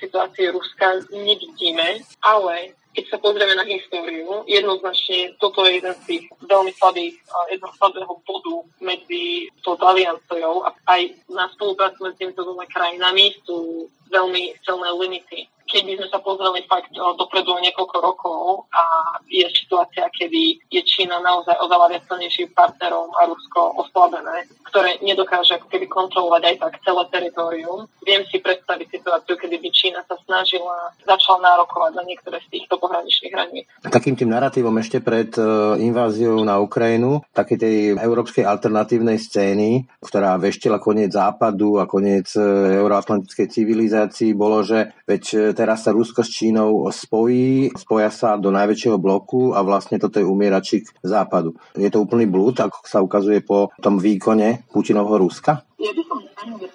situácii 0.00 0.48
Ruska 0.56 1.04
nevidíme, 1.12 2.00
ale 2.24 2.80
keď 2.90 3.04
sa 3.06 3.18
pozrieme 3.22 3.54
na 3.54 3.62
históriu, 3.62 4.42
jednoznačne 4.50 5.36
toto 5.38 5.62
je 5.68 5.78
jeden 5.78 5.94
z 5.94 6.02
tých 6.08 6.24
veľmi 6.42 6.72
slabých, 6.74 7.22
jedného 7.52 7.74
slabého 7.78 8.12
bodu 8.26 8.56
medzi 8.82 9.46
touto 9.62 9.84
alianciou 9.86 10.66
a 10.66 10.74
aj 10.90 11.14
na 11.30 11.46
spoluprácu 11.54 12.08
medzi 12.08 12.24
týmito 12.24 12.42
dvoma 12.42 12.66
krajinami 12.66 13.36
sú 13.46 13.86
veľmi 14.10 14.58
silné 14.66 14.90
limity. 14.96 15.46
Keby 15.70 16.02
sme 16.02 16.08
sa 16.10 16.18
pozreli 16.18 16.66
fakt 16.66 16.90
dopredu 16.98 17.54
niekoľko 17.62 17.96
rokov 18.02 18.66
a 18.74 18.82
je 19.30 19.46
situácia, 19.54 20.10
kedy 20.10 20.58
je 20.66 20.82
Čína 20.82 21.22
naozaj 21.22 21.62
oveľa 21.62 21.94
viac 21.94 22.10
silnejším 22.10 22.50
partnerom 22.58 23.06
a 23.14 23.30
Rusko 23.30 23.78
oslabené, 23.86 24.50
ktoré 24.70 25.02
nedokáže 25.02 25.58
ako 25.58 25.66
keby 25.66 25.90
kontrolovať 25.90 26.42
aj 26.46 26.56
tak 26.62 26.74
celé 26.86 27.02
teritorium. 27.10 27.90
Viem 28.06 28.22
si 28.30 28.38
predstaviť 28.38 28.86
situáciu, 28.86 29.34
kedy 29.34 29.58
by 29.58 29.68
Čína 29.74 30.00
sa 30.06 30.14
snažila, 30.22 30.94
začala 31.02 31.42
nárokovať 31.42 31.92
na 31.98 32.06
niektoré 32.06 32.38
z 32.38 32.48
týchto 32.54 32.78
pohraničných 32.78 33.34
hraníc. 33.34 33.66
Takým 33.82 34.14
tým 34.14 34.30
narratívom 34.30 34.78
ešte 34.78 35.02
pred 35.02 35.34
e, 35.34 35.42
inváziou 35.82 36.38
na 36.46 36.62
Ukrajinu, 36.62 37.26
takej 37.34 37.58
tej 37.58 37.76
európskej 37.98 38.46
alternatívnej 38.46 39.18
scény, 39.18 39.90
ktorá 39.98 40.38
veštila 40.38 40.78
koniec 40.78 41.10
západu 41.10 41.82
a 41.82 41.90
koniec 41.90 42.30
e, 42.38 42.42
euroatlantickej 42.78 43.50
civilizácii, 43.50 44.38
bolo, 44.38 44.62
že 44.62 44.94
veď 45.10 45.22
e, 45.34 45.36
teraz 45.50 45.82
sa 45.82 45.90
Rusko 45.90 46.22
s 46.22 46.30
Čínou 46.30 46.86
spojí, 46.94 47.74
spoja 47.74 48.14
sa 48.14 48.38
do 48.38 48.54
najväčšieho 48.54 49.02
bloku 49.02 49.50
a 49.50 49.66
vlastne 49.66 49.98
toto 49.98 50.22
je 50.22 50.26
umieračik 50.28 50.86
západu. 51.02 51.58
Je 51.74 51.90
to 51.90 51.98
úplný 51.98 52.30
blúd, 52.30 52.54
ako 52.62 52.86
sa 52.86 53.02
ukazuje 53.02 53.42
po 53.42 53.74
tom 53.82 53.98
výkone 53.98 54.59
Putinovho 54.68 55.16
Ruska? 55.24 55.64
Ja 55.80 55.92
by 55.96 56.02
som 56.04 56.20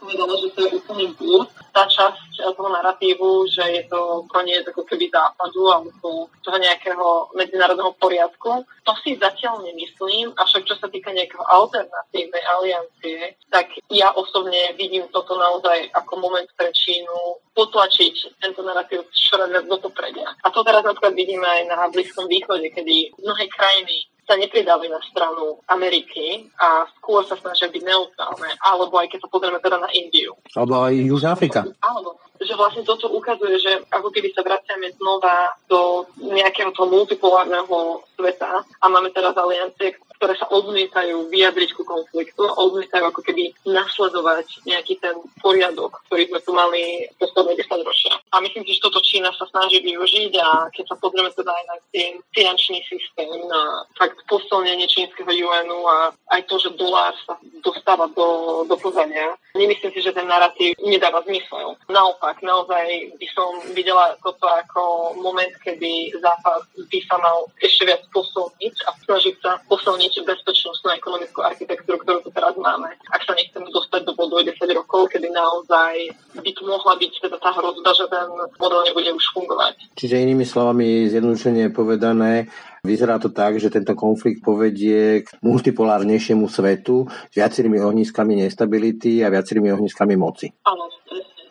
povedala, 0.01 0.33
že 0.37 0.47
to 0.53 0.59
je 0.65 0.69
úplný 0.77 1.05
blúd. 1.17 1.49
Tá 1.73 1.85
časť 1.89 2.53
toho 2.55 2.69
narratívu, 2.69 3.49
že 3.49 3.63
je 3.81 3.83
to 3.89 4.23
koniec 4.29 4.63
ako 4.69 4.85
keby 4.85 5.09
západu 5.09 5.65
alebo 5.67 6.29
toho 6.45 6.57
nejakého 6.61 7.33
medzinárodného 7.33 7.91
poriadku, 7.97 8.63
to 8.85 8.93
si 9.01 9.17
zatiaľ 9.17 9.65
nemyslím, 9.65 10.29
avšak 10.37 10.63
čo 10.69 10.77
sa 10.77 10.87
týka 10.87 11.09
nejakého 11.09 11.41
alternatívnej 11.41 12.43
aliancie, 12.45 13.33
tak 13.49 13.73
ja 13.89 14.13
osobne 14.13 14.77
vidím 14.77 15.09
toto 15.09 15.33
naozaj 15.35 15.89
ako 15.97 16.13
moment 16.21 16.47
pre 16.53 16.69
Čínu 16.69 17.41
potlačiť 17.57 18.39
tento 18.39 18.61
narratív 18.61 19.09
čoraz 19.11 19.49
viac 19.49 19.65
do 19.65 19.81
popredia. 19.81 20.29
A 20.45 20.47
to 20.53 20.61
teraz 20.61 20.85
napríklad 20.85 21.17
vidíme 21.17 21.43
aj 21.43 21.61
na 21.65 21.77
Blízkom 21.89 22.29
východe, 22.29 22.69
kedy 22.71 23.17
mnohé 23.19 23.49
krajiny 23.49 24.07
sa 24.25 24.33
nepridali 24.35 24.89
na 24.89 24.97
stranu 25.05 25.61
Ameriky 25.69 26.49
a 26.57 26.89
skôr 26.97 27.21
sa 27.29 27.37
snažia 27.37 27.69
byť 27.69 27.83
neutrálne, 27.85 28.49
alebo 28.65 28.97
aj 28.97 29.13
keď 29.13 29.19
sa 29.21 29.29
pozrieme 29.29 29.61
teda 29.61 29.77
na 29.77 29.89
Indiu. 29.93 30.33
Alebo 30.57 30.73
aj 30.81 30.93
Južná 30.97 31.37
Afrika. 31.37 31.61
Alebo, 31.85 32.17
že 32.41 32.57
vlastne 32.57 32.81
toto 32.81 33.07
ukazuje, 33.13 33.61
že 33.61 33.85
ako 33.93 34.09
keby 34.09 34.33
sa 34.33 34.41
vraciame 34.41 34.89
znova 34.97 35.53
do 35.69 36.09
nejakého 36.19 36.73
toho 36.73 36.89
multipolárneho 36.89 38.01
sveta 38.17 38.65
a 38.65 38.85
máme 38.89 39.13
teraz 39.13 39.37
aliancie, 39.37 39.93
ktoré 40.17 40.33
sa 40.39 40.47
odmietajú 40.49 41.27
vyjadriť 41.29 41.69
ku 41.75 41.83
konfliktu, 41.83 42.41
odmietajú 42.45 43.11
ako 43.11 43.21
keby 43.21 43.51
nasledovať 43.67 44.65
nejaký 44.67 44.99
ten 44.99 45.15
poriadok, 45.39 46.01
ktorý 46.09 46.31
sme 46.31 46.39
tu 46.41 46.51
mali 46.55 47.05
posledné 47.19 47.59
10 47.59 47.87
ročia. 47.87 48.13
A 48.31 48.39
myslím 48.43 48.63
si, 48.65 48.75
že 48.77 48.83
toto 48.83 49.03
Čína 49.03 49.31
sa 49.35 49.45
snaží 49.47 49.83
využiť 49.83 50.31
a 50.39 50.71
keď 50.71 50.85
sa 50.91 50.95
pozrieme 50.99 51.31
teda 51.31 51.51
aj 51.51 51.63
na 51.67 51.75
ten 51.91 52.11
finančný 52.31 52.79
systém, 52.87 53.29
na 53.47 53.83
fakt 53.99 54.19
posilnenie 54.27 54.87
čínskeho 54.87 55.29
UNu 55.29 55.79
a 55.87 55.97
aj 56.35 56.41
to, 56.47 56.59
že 56.59 56.75
dolár 56.79 57.13
sa 57.27 57.37
dostáva 57.63 58.07
do, 58.11 58.63
do 58.67 58.75
pozania, 58.77 59.35
nemyslím 59.55 59.91
si, 59.91 60.01
že 60.01 60.15
ten 60.15 60.27
narratív 60.27 60.75
nedáva 60.83 61.23
zmysel. 61.23 61.79
Naopak, 61.89 62.43
naozaj 62.43 63.15
by 63.17 63.27
som 63.31 63.49
videla 63.73 64.15
toto 64.21 64.45
ako 64.47 65.15
moment, 65.19 65.51
kedy 65.63 66.13
Západ 66.19 66.67
by 66.75 66.99
sa 67.07 67.15
mal 67.17 67.47
ešte 67.61 67.87
viac 67.87 68.03
posilniť 68.11 68.75
a 68.85 68.91
snažiť 69.05 69.35
sa 69.41 69.51
posilniť 69.65 70.04
posilniť 70.05 70.29
bezpečnostnú 70.29 70.89
ekonomickú 70.93 71.41
architektúru, 71.41 71.97
ktorú 72.01 72.19
tu 72.21 72.29
teraz 72.29 72.53
máme. 72.61 72.93
Ak 73.09 73.25
sa 73.25 73.33
nechceme 73.33 73.65
dostať 73.73 74.05
do 74.05 74.13
bodu 74.13 74.45
10 74.45 74.53
rokov, 74.77 75.09
kedy 75.09 75.33
naozaj 75.33 76.13
by 76.37 76.51
tu 76.53 76.61
mohla 76.69 76.93
byť 76.93 77.11
teda 77.25 77.37
tá 77.41 77.49
hrozba, 77.57 77.89
že 77.97 78.05
ten 78.05 78.29
model 78.61 78.81
nebude 78.85 79.11
už 79.17 79.25
fungovať. 79.33 79.73
Čiže 79.97 80.21
inými 80.21 80.45
slovami, 80.45 81.09
zjednodušene 81.09 81.73
povedané, 81.73 82.49
Vyzerá 82.85 83.17
to 83.17 83.33
tak, 83.33 83.57
že 83.57 83.73
tento 83.73 83.97
konflikt 83.97 84.45
povedie 84.45 85.25
k 85.25 85.27
multipolárnejšiemu 85.41 86.45
svetu 86.45 87.09
s 87.09 87.33
viacerými 87.33 87.81
ohniskami 87.81 88.45
nestability 88.45 89.25
a 89.25 89.33
viacerými 89.33 89.73
ohniskami 89.73 90.13
moci. 90.13 90.53
Áno, 90.69 90.85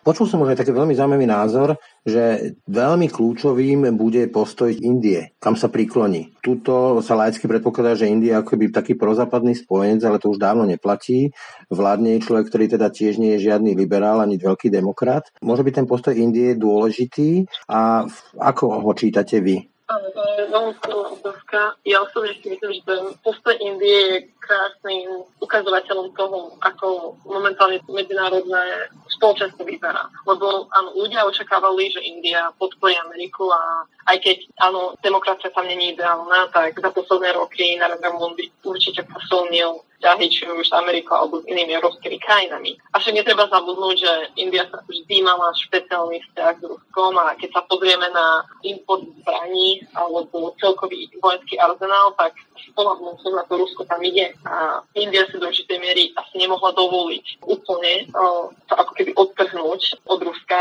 Počul 0.05 0.29
som 0.29 0.45
už 0.45 0.53
aj 0.53 0.61
taký 0.61 0.77
veľmi 0.77 0.93
zaujímavý 0.93 1.25
názor, 1.25 1.81
že 2.05 2.53
veľmi 2.69 3.09
kľúčovým 3.09 3.89
bude 3.97 4.29
postoj 4.29 4.69
Indie, 4.69 5.33
kam 5.41 5.57
sa 5.57 5.73
prikloní. 5.73 6.37
Tuto 6.45 7.01
sa 7.01 7.17
laicky 7.17 7.49
predpokladá, 7.49 7.97
že 7.97 8.13
India 8.13 8.45
ako 8.45 8.61
by 8.61 8.69
taký 8.69 9.01
prozápadný 9.01 9.57
spojenec, 9.57 10.05
ale 10.05 10.21
to 10.21 10.29
už 10.29 10.37
dávno 10.37 10.69
neplatí. 10.69 11.33
Vládne 11.73 12.21
je 12.21 12.25
človek, 12.29 12.53
ktorý 12.53 12.65
teda 12.77 12.93
tiež 12.93 13.17
nie 13.17 13.41
je 13.41 13.49
žiadny 13.49 13.73
liberál 13.73 14.21
ani 14.21 14.37
veľký 14.37 14.69
demokrat. 14.69 15.33
Môže 15.41 15.65
byť 15.65 15.73
ten 15.73 15.87
postoj 15.89 16.13
Indie 16.13 16.53
dôležitý 16.53 17.49
a 17.73 18.05
ako 18.37 18.85
ho 18.85 18.93
čítate 18.93 19.41
vy? 19.41 19.73
Ja 21.85 22.01
osobne 22.01 22.33
si 22.41 22.51
myslím, 22.51 22.73
že 22.77 22.83
ten 22.89 23.03
postoj 23.21 23.55
Indie 23.61 24.01
je 24.11 24.17
krásnym 24.41 25.29
ukazovateľom 25.41 26.13
toho, 26.17 26.57
ako 26.61 27.17
momentálne 27.25 27.81
medzinárodné 27.89 28.91
spoločenstvo 29.25 29.65
vyzerá. 29.65 30.05
Lebo 30.29 30.69
áno, 30.69 30.93
ľudia 31.01 31.25
očakávali, 31.25 31.89
že 31.89 32.05
India 32.05 32.53
podporí 32.61 32.93
Ameriku 33.01 33.49
a 33.49 33.89
aj 34.05 34.21
keď 34.21 34.37
áno, 34.61 34.93
demokracia 35.01 35.49
tam 35.49 35.65
není 35.65 35.97
ideálna, 35.97 36.53
tak 36.53 36.77
za 36.77 36.93
posledné 36.93 37.33
roky 37.33 37.81
Narendra 37.81 38.13
Modi 38.13 38.53
určite 38.61 39.01
posilnil 39.09 39.81
vzťahy 40.05 40.29
či 40.29 40.45
už 40.45 40.69
s 40.69 40.77
Amerikou 40.77 41.17
alebo 41.17 41.41
s 41.41 41.49
inými 41.49 41.81
európskymi 41.81 42.21
krajinami. 42.21 42.77
A 42.93 43.01
však 43.01 43.17
netreba 43.17 43.49
zabudnúť, 43.49 43.97
že 43.97 44.13
India 44.37 44.69
sa 44.69 44.85
vždy 44.85 45.25
mala 45.25 45.49
špeciálny 45.57 46.21
vzťah 46.21 46.55
s 46.61 46.65
Ruskom 46.69 47.17
a 47.17 47.33
keď 47.41 47.57
sa 47.57 47.65
pozrieme 47.65 48.05
na 48.13 48.45
import 48.69 49.01
zbraní 49.25 49.81
alebo 49.97 50.53
celkový 50.61 51.09
vojenský 51.25 51.57
arzenál, 51.57 52.13
tak 52.21 52.37
spolahnuť 52.69 53.17
sa 53.25 53.29
na 53.33 53.45
to 53.49 53.57
Rusko 53.57 53.89
tam 53.89 54.05
ide. 54.05 54.37
A 54.45 54.85
India 54.93 55.25
si 55.25 55.41
do 55.41 55.49
určitej 55.49 55.81
miery 55.81 56.13
asi 56.13 56.37
nemohla 56.37 56.77
dovoliť 56.77 57.41
úplne 57.49 58.13
uh, 58.13 58.53
to 58.69 58.75
ako 58.77 58.93
keby 58.93 59.11
odtrhnúť 59.17 60.05
od 60.05 60.21
Ruska 60.21 60.61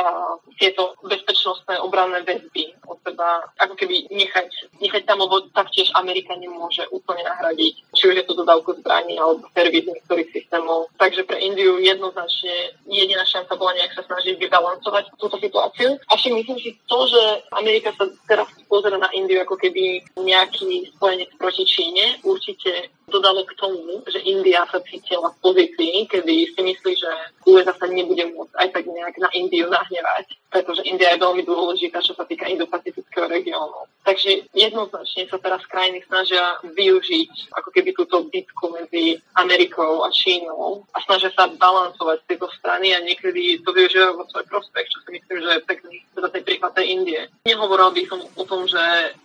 tieto 0.56 0.96
bezpečnostné 1.04 1.80
obranné 1.84 2.24
väzby 2.24 2.80
od 2.88 3.02
seba 3.02 3.50
ako 3.60 3.74
keby 3.76 4.08
nechať, 4.12 4.80
nechať 4.80 5.02
tam, 5.08 5.26
lebo 5.26 5.50
taktiež 5.52 5.90
Amerika 5.98 6.36
nemôže 6.38 6.86
úplne 6.94 7.26
nahradiť, 7.26 7.74
či 7.96 8.04
už 8.10 8.16
je 8.22 8.26
to 8.26 8.38
dodávku 8.38 8.78
zbraní 8.78 9.18
alebo 9.18 9.33
servis 9.54 9.86
niektorých 9.88 10.30
systémov. 10.34 10.92
Takže 11.00 11.24
pre 11.24 11.40
Indiu 11.40 11.80
jednoznačne 11.80 12.78
jediná 12.90 13.24
šanca 13.26 13.56
bola 13.56 13.74
nejak 13.78 13.94
sa 13.96 14.04
snažiť 14.06 14.36
vybalancovať 14.38 15.04
túto 15.18 15.38
situáciu. 15.40 15.98
A 16.10 16.14
však 16.18 16.34
myslím 16.34 16.60
si 16.60 16.70
to, 16.86 17.00
že 17.08 17.22
Amerika 17.56 17.94
sa 17.96 18.10
teraz 18.28 18.50
pozera 18.68 18.98
na 18.98 19.10
Indiu 19.16 19.42
ako 19.42 19.56
keby 19.58 20.04
nejaký 20.20 20.94
spojenec 20.98 21.30
proti 21.38 21.64
Číne, 21.66 22.20
určite 22.26 22.92
dodalo 23.08 23.44
k 23.46 23.54
tomu, 23.58 24.04
že 24.08 24.20
India 24.24 24.64
sa 24.70 24.80
cítila 24.84 25.32
v 25.34 25.42
pozícii, 25.44 26.08
kedy 26.08 26.56
si 26.56 26.62
myslí, 26.62 26.94
že 26.96 27.12
USA 27.46 27.76
sa 27.76 27.88
nebude 27.88 28.24
môcť 28.32 28.54
aj 28.56 28.68
tak 28.72 28.86
nejak 28.88 29.16
na 29.20 29.30
Indiu 29.36 29.68
nahnevať, 29.68 30.38
pretože 30.50 30.86
India 30.88 31.12
je 31.14 31.24
veľmi 31.24 31.44
dôležitá, 31.44 32.00
čo 32.00 32.14
sa 32.14 32.24
týka 32.24 32.48
Indo-Pacifického 32.48 33.28
regiónu. 33.28 33.90
Takže 34.04 34.52
jednoznačne 34.52 35.32
sa 35.32 35.40
teraz 35.40 35.64
krajiny 35.66 36.04
snažia 36.06 36.60
využiť 36.64 37.56
ako 37.56 37.70
keby 37.72 37.90
túto 37.96 38.28
bitku 38.28 38.70
medzi 38.76 39.20
Amerikou 39.40 40.04
a 40.04 40.12
Čínou 40.12 40.84
a 40.92 40.98
snažia 41.02 41.32
sa 41.32 41.48
balancovať 41.48 42.24
z 42.24 42.28
tejto 42.36 42.48
strany 42.60 42.92
a 42.92 43.04
niekedy 43.04 43.64
to 43.64 43.72
využívajú 43.72 44.14
vo 44.20 44.28
svoj 44.28 44.46
prospech, 44.48 44.88
čo 44.92 45.00
si 45.04 45.10
myslím, 45.16 45.38
že 45.40 45.50
je 45.56 45.68
pekný 45.68 45.96
teda 46.14 46.28
tej 46.30 46.44
príklad 46.44 46.72
tej 46.76 46.86
Indie. 46.92 47.22
Nehovoril 47.48 47.90
by 47.96 48.04
som 48.08 48.20
o 48.22 48.44
tom, 48.44 48.68
že 48.68 48.84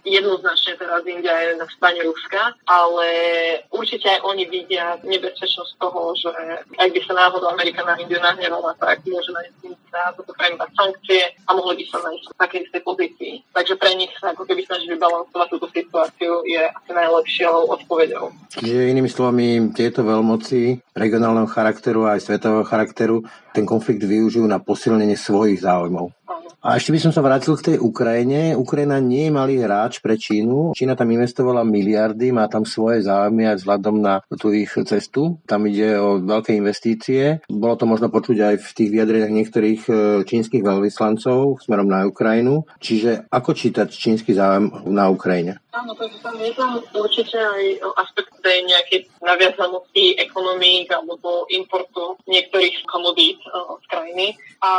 jednoznačne 0.08 0.74
teraz 0.80 1.04
India 1.04 1.34
je 1.44 1.60
na 1.60 1.68
strane 1.70 2.00
Ruska, 2.02 2.56
ale 2.64 3.08
určite 3.70 4.08
aj 4.08 4.20
oni 4.24 4.44
vidia 4.48 4.96
nebezpečnosť 5.04 5.72
toho, 5.78 6.12
že 6.16 6.32
ak 6.76 6.90
by 6.90 7.00
sa 7.04 7.14
náhodou 7.14 7.48
Amerika 7.52 7.84
na 7.84 7.96
Indiu 8.00 8.18
nahnevala, 8.18 8.74
tak 8.80 9.04
môže 9.06 9.30
na 9.32 10.12
toto 10.12 10.32
krajinu 10.36 10.60
sankcie 10.76 11.32
a 11.48 11.50
mohli 11.56 11.80
by 11.80 11.84
sa 11.88 11.98
nájsť 12.04 12.24
v 12.28 12.40
takej 12.40 12.60
istej 12.68 12.82
pozícii. 12.84 13.34
Takže 13.52 13.74
pre 13.80 13.92
nich 13.96 14.12
sa 14.20 14.32
ako 14.32 14.44
keby 14.44 14.64
snažiť 14.68 14.88
vybalansovať 14.96 15.46
túto 15.48 15.66
situáciu 15.72 16.44
je 16.44 16.62
asi 16.64 16.90
najlepšou 16.92 17.56
odpovedou. 17.72 18.32
Čiže 18.58 18.92
inými 18.92 19.08
slovami, 19.08 19.72
tieto 19.72 20.04
veľmoci 20.04 20.80
regionálneho 20.92 21.48
charakteru 21.48 22.08
a 22.08 22.16
aj 22.16 22.24
svetového 22.24 22.64
charakteru 22.66 23.24
ten 23.56 23.64
konflikt 23.64 24.04
využijú 24.04 24.44
na 24.44 24.60
posilnenie 24.60 25.16
svojich 25.16 25.64
záujmov. 25.64 26.12
A 26.58 26.74
ešte 26.74 26.90
by 26.90 26.98
som 26.98 27.14
sa 27.14 27.22
vrátil 27.22 27.54
k 27.54 27.70
tej 27.70 27.76
Ukrajine. 27.78 28.58
Ukrajina 28.58 28.98
nie 28.98 29.30
je 29.30 29.32
malý 29.32 29.62
hráč 29.62 29.97
pre 30.02 30.18
Čínu. 30.18 30.72
Čína 30.74 30.98
tam 30.98 31.10
investovala 31.10 31.62
miliardy, 31.66 32.30
má 32.32 32.46
tam 32.46 32.64
svoje 32.64 33.04
záujmy 33.04 33.48
aj 33.50 33.56
vzhľadom 33.62 33.96
na 33.98 34.20
tú 34.38 34.50
ich 34.54 34.70
cestu. 34.70 35.38
Tam 35.44 35.66
ide 35.66 35.98
o 35.98 36.22
veľké 36.22 36.54
investície. 36.54 37.42
Bolo 37.50 37.74
to 37.74 37.84
možno 37.86 38.08
počuť 38.08 38.38
aj 38.38 38.54
v 38.62 38.68
tých 38.74 38.90
vyjadreniach 38.92 39.34
niektorých 39.34 39.82
e, 39.88 39.92
čínskych 40.24 40.62
veľvyslancov 40.62 41.64
smerom 41.64 41.88
na 41.88 42.06
Ukrajinu. 42.06 42.68
Čiže 42.78 43.26
ako 43.28 43.50
čítať 43.54 43.88
čínsky 43.90 44.32
záujem 44.34 44.70
na 44.88 45.10
Ukrajine? 45.10 45.60
Áno, 45.78 45.94
takže 45.94 46.18
tam 46.24 46.34
je 46.40 46.52
tam 46.58 46.80
určite 46.96 47.38
aj 47.38 47.62
aspekt 48.02 48.34
tej 48.42 48.66
nejakej 48.66 49.00
naviazanosti 49.22 50.18
ekonomík 50.18 50.90
alebo 50.90 51.46
importu 51.52 52.18
niektorých 52.26 52.82
komodít 52.88 53.38
uh, 53.46 53.78
z 53.78 53.86
krajiny. 53.86 54.26
A 54.64 54.72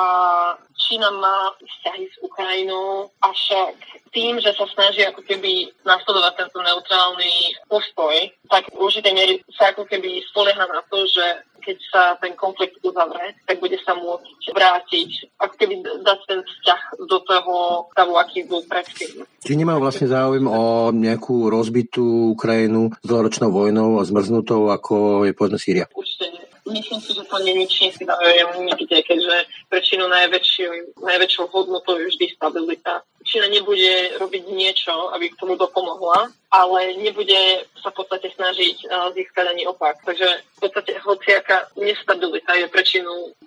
Čína 0.76 1.14
má 1.14 1.54
vzťahy 1.62 2.04
s 2.10 2.18
Ukrajinou, 2.26 3.14
avšak 3.22 3.76
tým, 4.10 4.42
že 4.42 4.52
sa 4.54 4.66
snaží 4.70 5.02
ako 5.06 5.22
keby 5.24 5.70
nasledovať 5.86 6.34
tento 6.46 6.60
neutrálny 6.62 7.56
postoj, 7.70 8.14
tak 8.50 8.70
v 8.74 8.82
určitej 8.82 9.14
miery 9.14 9.34
sa 9.54 9.72
ako 9.72 9.86
keby 9.86 10.22
spolieha 10.30 10.66
na 10.66 10.82
to, 10.90 11.06
že 11.08 11.50
keď 11.60 11.78
sa 11.92 12.04
ten 12.24 12.34
konflikt 12.40 12.80
uzavre, 12.82 13.36
tak 13.46 13.60
bude 13.60 13.76
sa 13.84 13.94
môcť 13.94 14.56
vrátiť, 14.56 15.10
ako 15.38 15.54
keby 15.60 15.74
dať 15.84 16.20
ten 16.26 16.40
vzťah 16.42 16.82
do 17.06 17.18
toho 17.22 17.56
stavu, 17.92 18.14
aký 18.16 18.48
bol 18.48 18.64
predtým. 18.66 19.28
Či 19.44 19.60
nemajú 19.60 19.80
vlastne 19.84 20.08
záujem 20.08 20.48
o 20.48 20.90
nejakú 20.96 21.52
rozbitú 21.52 22.34
Ukrajinu 22.34 22.96
s 22.96 23.06
dlhoročnou 23.06 23.52
vojnou 23.52 24.00
a 24.00 24.08
zmrznutou, 24.08 24.72
ako 24.72 25.28
je 25.28 25.34
povedzme 25.36 25.60
Sýria? 25.60 25.86
Určite 25.92 26.32
nie. 26.32 26.39
Myslím 26.70 27.02
si, 27.02 27.14
že 27.14 27.24
to 27.24 27.40
není 27.40 27.68
čínsky 27.68 28.06
záujem 28.06 28.66
nikde, 28.66 29.02
keďže 29.02 29.36
pre 29.70 29.82
najväčšiu, 29.82 31.02
najväčšou 31.02 31.46
hodnotou 31.52 31.98
je 31.98 32.08
vždy 32.08 32.26
stabilita. 32.36 33.02
Čína 33.26 33.48
nebude 33.50 34.16
robiť 34.18 34.44
niečo, 34.54 35.14
aby 35.14 35.30
k 35.30 35.40
tomu 35.40 35.58
dopomohla, 35.58 36.30
ale 36.50 36.98
nebude 36.98 37.70
sa 37.78 37.94
v 37.94 37.98
podstate 38.02 38.34
snažiť 38.34 38.90
získať 39.14 39.46
ani 39.54 39.70
opak. 39.70 40.02
Takže 40.02 40.28
v 40.58 40.60
podstate 40.60 40.98
hociaká 41.02 41.70
nestabilita 41.78 42.58
je 42.58 42.66
pre 42.68 42.84
Čínu 42.84 43.38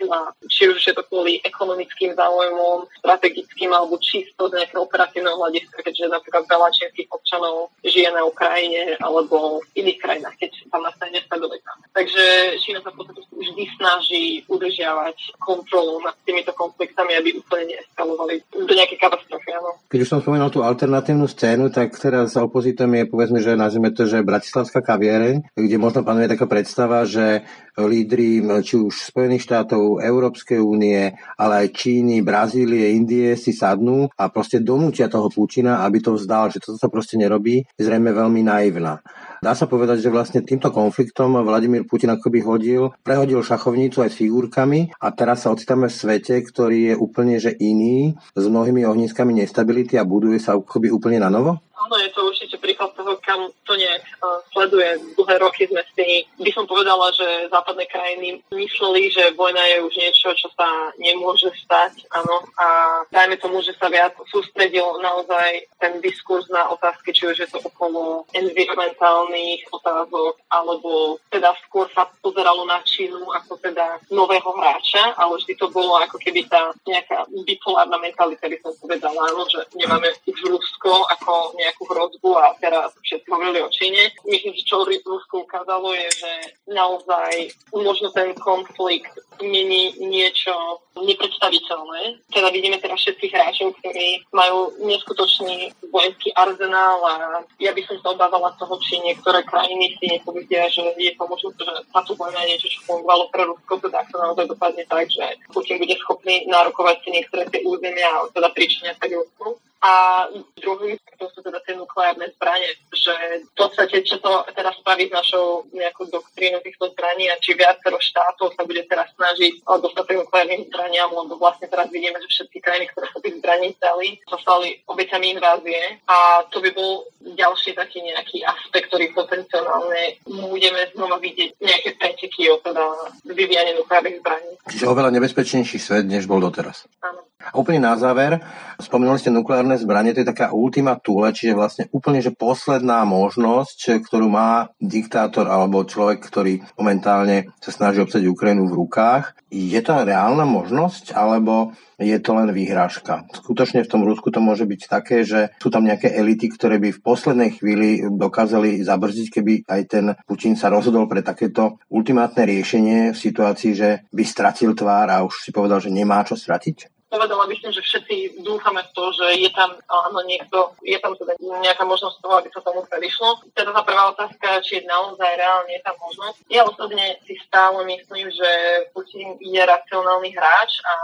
či 0.49 0.69
už 0.69 0.79
je 0.79 0.95
to 0.95 1.03
kvôli 1.07 1.43
ekonomickým 1.43 2.15
záujmom, 2.15 2.87
strategickým 3.03 3.71
alebo 3.75 3.99
čisto 3.99 4.51
z 4.51 4.63
nejakého 4.63 4.87
operatívneho 4.87 5.39
hľadiska, 5.39 5.83
keďže 5.83 6.13
napríklad 6.13 6.45
veľa 6.47 6.69
čínskych 6.75 7.09
občanov 7.11 7.71
žije 7.83 8.11
na 8.11 8.23
Ukrajine 8.27 8.99
alebo 9.03 9.63
v 9.63 9.83
iných 9.83 9.99
krajinách, 10.03 10.37
keď 10.39 10.51
tam 10.71 10.83
nastane 10.83 11.19
nestabilita. 11.19 11.71
Takže 11.95 12.25
Čína 12.63 12.81
sa 12.83 12.91
v 12.91 13.03
podstate 13.03 13.22
vždy 13.62 13.78
snaží 13.78 14.25
udržiavať 14.50 15.38
kontrolu 15.38 16.02
nad 16.02 16.19
týmito 16.26 16.50
konfliktami, 16.59 17.14
aby 17.14 17.38
úplne 17.38 17.78
neeskalovali 17.78 18.42
do 18.50 18.73
nejakej 18.75 18.99
katastrofy. 18.99 19.49
Áno. 19.54 19.78
Keď 19.87 19.99
už 20.02 20.11
som 20.11 20.19
spomenul 20.19 20.50
tú 20.50 20.66
alternatívnu 20.66 21.31
scénu, 21.31 21.71
tak 21.71 21.95
teraz 21.95 22.35
za 22.35 22.42
opozitom 22.42 22.90
je 22.90 23.04
povedzme, 23.07 23.38
že 23.38 23.54
nazvime 23.54 23.95
to, 23.95 24.11
že 24.11 24.26
Bratislavská 24.26 24.83
kaviereň, 24.83 25.54
kde 25.54 25.76
možno 25.78 26.02
panuje 26.02 26.26
taká 26.26 26.50
predstava, 26.50 27.07
že 27.07 27.47
lídry 27.79 28.45
či 28.61 28.76
už 28.76 29.12
Spojených 29.12 29.49
štátov, 29.49 30.05
Európskej 30.05 30.61
únie, 30.61 31.12
ale 31.41 31.55
aj 31.64 31.75
Číny, 31.76 32.21
Brazílie, 32.21 32.93
Indie 32.93 33.37
si 33.41 33.57
sadnú 33.57 34.12
a 34.12 34.29
proste 34.29 34.61
donútia 34.61 35.09
toho 35.09 35.33
Putina, 35.33 35.85
aby 35.85 36.05
to 36.05 36.17
vzdal, 36.17 36.52
že 36.52 36.61
toto 36.61 36.76
sa 36.76 36.93
proste 36.93 37.17
nerobí, 37.17 37.64
zrejme 37.81 38.12
veľmi 38.12 38.45
naivná. 38.45 39.00
Dá 39.43 39.59
sa 39.59 39.67
povedať, 39.67 39.99
že 39.99 40.12
vlastne 40.12 40.47
týmto 40.47 40.71
konfliktom 40.71 41.35
Vladimír 41.43 41.83
Putin 41.83 42.14
akoby 42.14 42.47
hodil, 42.47 42.95
prehodil 43.02 43.43
šachovnicu 43.43 44.07
aj 44.07 44.14
s 44.14 44.19
figurkami 44.23 44.95
a 45.02 45.11
teraz 45.11 45.43
sa 45.43 45.50
ocitáme 45.50 45.91
v 45.91 45.99
svete, 45.99 46.38
ktorý 46.47 46.93
je 46.93 46.95
úplne 46.95 47.43
že 47.43 47.50
iný, 47.59 48.14
s 48.38 48.45
mnohými 48.47 48.87
ohniskami 48.87 49.35
nestability 49.43 49.99
a 49.99 50.07
buduje 50.07 50.38
sa 50.38 50.55
akoby 50.55 50.95
úplne 50.95 51.19
na 51.19 51.26
novo? 51.26 51.59
Áno, 51.83 51.99
je 51.99 52.14
to 52.14 52.23
určite 52.23 52.62
príklad 52.62 52.95
toho, 52.95 53.12
kam 53.26 53.50
to 53.67 53.75
nejak 53.75 54.07
uh, 54.23 54.38
sleduje. 54.55 55.02
Dlhé 55.19 55.37
roky 55.43 55.67
sme 55.67 55.83
si, 55.93 56.25
by 56.38 56.50
som 56.55 56.64
povedala, 56.71 57.11
že 57.11 57.50
západné 57.50 57.85
krajiny 57.91 58.41
mysleli, 58.55 59.11
že 59.11 59.35
vojna 59.35 59.61
je 59.75 59.79
už 59.83 59.95
niečo, 59.99 60.31
čo 60.38 60.49
sa 60.55 60.95
nemôže 60.97 61.50
stať, 61.67 62.07
áno. 62.14 62.47
A 62.57 62.67
dajme 63.11 63.37
tomu, 63.43 63.59
že 63.61 63.75
sa 63.76 63.91
viac 63.91 64.14
sústredil 64.31 65.02
naozaj 65.02 65.67
ten 65.83 65.99
diskurs 65.99 66.47
na 66.49 66.71
otázky, 66.71 67.11
či 67.11 67.26
už 67.26 67.37
je 67.43 67.49
to 67.50 67.59
okolo 67.61 68.25
environmentálnych 68.33 69.67
otázok, 69.75 70.38
alebo 70.49 71.18
teda 71.29 71.51
skôr 71.66 71.90
sa 71.90 72.07
pozeralo 72.23 72.62
na 72.64 72.79
Čínu 72.87 73.27
ako 73.42 73.59
teda 73.59 73.99
nového 74.14 74.51
hráča, 74.55 75.18
ale 75.18 75.38
vždy 75.42 75.55
to 75.59 75.66
bolo 75.75 75.99
ako 75.99 76.16
keby 76.23 76.47
tá 76.47 76.70
nejaká 76.87 77.27
bipolárna 77.42 77.99
mentalita, 77.99 78.47
by 78.47 78.59
som 78.62 78.73
povedala, 78.79 79.18
áno, 79.35 79.42
že 79.51 79.66
nemáme 79.75 80.11
Rusko 80.42 81.07
ako 81.07 81.55
nejak 81.59 81.73
nejakú 81.73 81.88
hrozbu 81.88 82.31
a 82.37 82.53
teraz 82.61 82.92
všetci 83.12 83.29
hovorili 83.29 83.61
o 83.61 83.68
Číne. 83.68 84.03
Myslím, 84.25 84.57
že 84.57 84.64
čo 84.64 84.88
Rusko 84.88 85.44
ukázalo 85.44 85.92
je, 85.92 86.09
že 86.16 86.33
naozaj 86.72 87.53
možno 87.77 88.09
ten 88.16 88.33
konflikt 88.40 89.12
mení 89.44 89.92
niečo 90.01 90.53
nepredstaviteľné. 90.96 92.25
Teda 92.33 92.48
vidíme 92.48 92.81
teraz 92.81 93.01
všetkých 93.05 93.33
hráčov, 93.33 93.77
ktorí 93.81 94.25
majú 94.33 94.72
neskutočný 94.81 95.72
vojenský 95.88 96.33
arzenál 96.37 97.01
a 97.05 97.14
ja 97.61 97.72
by 97.72 97.83
som 97.85 97.96
sa 98.01 98.12
obávala 98.16 98.55
toho, 98.57 98.77
či 98.81 99.01
niektoré 99.01 99.44
krajiny 99.44 99.96
si 99.98 100.09
nepovedia, 100.09 100.68
že 100.68 100.85
je 100.96 101.12
to 101.16 101.25
možno, 101.29 101.53
že 101.57 101.72
táto 101.92 102.12
vojna 102.16 102.44
je 102.44 102.48
niečo, 102.55 102.68
čo 102.70 102.81
fungovalo 102.88 103.29
pre 103.33 103.42
Rusko, 103.44 103.72
teda 103.83 103.96
ak 104.05 104.09
to 104.09 104.16
naozaj 104.20 104.46
dopadne 104.46 104.85
tak, 104.88 105.07
že 105.11 105.25
Putin 105.53 105.81
bude 105.81 105.96
schopný 106.01 106.44
nárokovať 106.48 106.96
si 107.05 107.09
niektoré 107.12 107.44
tie 107.51 107.61
územia 107.66 108.09
a 108.09 108.29
teda 108.31 108.48
príčinia 108.53 108.96
sa 108.96 109.09
Rusku. 109.09 109.59
A 109.83 110.25
druhý, 110.62 110.95
to 111.18 111.27
sú 111.35 111.42
teda 111.42 111.59
tie 111.66 111.75
nukleárne 111.75 112.31
zbranie, 112.38 112.71
že 112.95 113.42
v 113.51 113.55
podstate, 113.59 114.07
čo 114.07 114.23
to 114.23 114.47
teraz 114.55 114.79
spraví 114.79 115.11
s 115.11 115.14
našou 115.14 115.66
nejakou 115.75 116.07
doktrínou 116.07 116.62
týchto 116.62 116.87
zbraní 116.95 117.27
a 117.27 117.38
či 117.42 117.59
viacero 117.59 117.99
štátov 117.99 118.55
sa 118.55 118.62
bude 118.62 118.87
teraz 118.87 119.11
snažiť 119.18 119.66
dostať 119.66 120.05
k 120.07 120.18
nukleárnym 120.23 120.71
zbraniam, 120.71 121.11
lebo 121.11 121.35
vlastne 121.35 121.66
teraz 121.66 121.90
vidíme, 121.90 122.14
že 122.23 122.31
všetky 122.31 122.62
krajiny, 122.62 122.87
ktoré 122.95 123.07
sa 123.11 123.18
tých 123.18 123.37
zbraní 123.42 123.68
stali, 123.75 124.07
sa 124.31 124.38
stali 124.38 124.68
obeťami 124.87 125.27
invázie 125.35 125.99
a 126.07 126.47
to 126.47 126.62
by 126.62 126.71
bol 126.71 127.03
ďalší 127.35 127.75
taký 127.75 128.07
nejaký 128.07 128.47
aspekt, 128.47 128.87
ktorý 128.87 129.11
potenciálne 129.11 130.23
budeme 130.31 130.87
znova 130.95 131.18
vidieť 131.18 131.59
nejaké 131.59 131.90
preteky 131.99 132.55
o 132.55 132.62
teda 132.62 132.87
vyvíjanie 133.27 133.75
nukleárnych 133.75 134.23
zbraní. 134.23 134.53
Čiže 134.71 134.87
oveľa 134.87 135.11
nebezpečnejší 135.11 135.79
svet, 135.83 136.07
než 136.07 136.31
bol 136.31 136.38
doteraz. 136.38 136.87
Áno. 137.03 137.22
A 137.53 137.61
úplne 137.61 137.85
na 137.85 137.93
záver, 138.01 138.41
spomínali 138.81 139.21
ste 139.21 139.29
nukleárne 139.29 139.77
zbranie, 139.77 140.17
to 140.17 140.25
je 140.25 140.33
taká 140.33 140.57
ultima 140.57 140.97
thule, 140.97 141.29
čiže 141.29 141.53
vlastne 141.53 141.85
úplne, 141.93 142.25
že 142.25 142.33
posledná 142.33 143.05
možnosť, 143.05 144.01
ktorú 144.09 144.33
má 144.33 144.73
diktátor 144.81 145.53
alebo 145.53 145.85
človek, 145.85 146.25
ktorý 146.25 146.65
momentálne 146.81 147.53
sa 147.61 147.69
snaží 147.69 148.01
obsadiť 148.01 148.33
Ukrajinu 148.33 148.73
v 148.73 148.77
rukách. 148.81 149.37
Je 149.53 149.77
to 149.85 149.93
reálna 149.93 150.49
možnosť, 150.49 151.12
alebo 151.12 151.77
je 152.01 152.17
to 152.19 152.33
len 152.33 152.51
výhrážka. 152.57 153.29
Skutočne 153.37 153.85
v 153.85 153.91
tom 153.93 154.03
Rusku 154.03 154.33
to 154.33 154.41
môže 154.41 154.65
byť 154.65 154.81
také, 154.88 155.23
že 155.29 155.53
sú 155.61 155.69
tam 155.69 155.85
nejaké 155.85 156.09
elity, 156.09 156.49
ktoré 156.51 156.81
by 156.81 156.88
v 156.97 157.05
poslednej 157.05 157.61
chvíli 157.61 158.01
dokázali 158.01 158.81
zabrzdiť, 158.81 159.27
keby 159.29 159.53
aj 159.69 159.83
ten 159.87 160.05
Putin 160.25 160.57
sa 160.57 160.73
rozhodol 160.73 161.05
pre 161.05 161.21
takéto 161.21 161.79
ultimátne 161.93 162.49
riešenie 162.49 163.12
v 163.12 163.19
situácii, 163.19 163.73
že 163.77 163.91
by 164.09 164.25
stratil 164.25 164.73
tvár 164.73 165.12
a 165.12 165.21
už 165.21 165.45
si 165.45 165.51
povedal, 165.53 165.79
že 165.85 165.93
nemá 165.93 166.25
čo 166.25 166.33
stratiť? 166.35 167.02
Povedala 167.12 167.44
by 167.44 167.57
som, 167.61 167.68
že 167.68 167.85
všetci 167.85 168.40
dúfame 168.40 168.81
v 168.81 168.92
to, 168.96 169.05
že 169.12 169.27
je 169.44 169.51
tam 169.53 169.77
áno, 169.85 170.25
niekto, 170.25 170.72
je 170.81 170.96
tam 170.96 171.12
teda 171.12 171.37
nejaká 171.61 171.85
možnosť 171.85 172.16
toho, 172.25 172.35
aby 172.40 172.48
sa 172.48 172.64
tomu 172.64 172.81
predišlo. 172.88 173.53
Teda 173.53 173.77
tá 173.77 173.85
prvá 173.85 174.09
otázka, 174.16 174.64
či 174.64 174.81
je 174.81 174.88
naozaj 174.88 175.29
reálne 175.37 175.77
je 175.77 175.85
tam 175.85 175.96
možnosť. 176.01 176.38
Ja 176.48 176.64
osobne 176.64 177.20
si 177.29 177.37
stále 177.44 177.85
myslím, 177.85 178.33
že 178.33 178.51
Putin 178.96 179.37
je 179.44 179.61
racionálny 179.61 180.33
hráč 180.33 180.81
a 180.81 180.94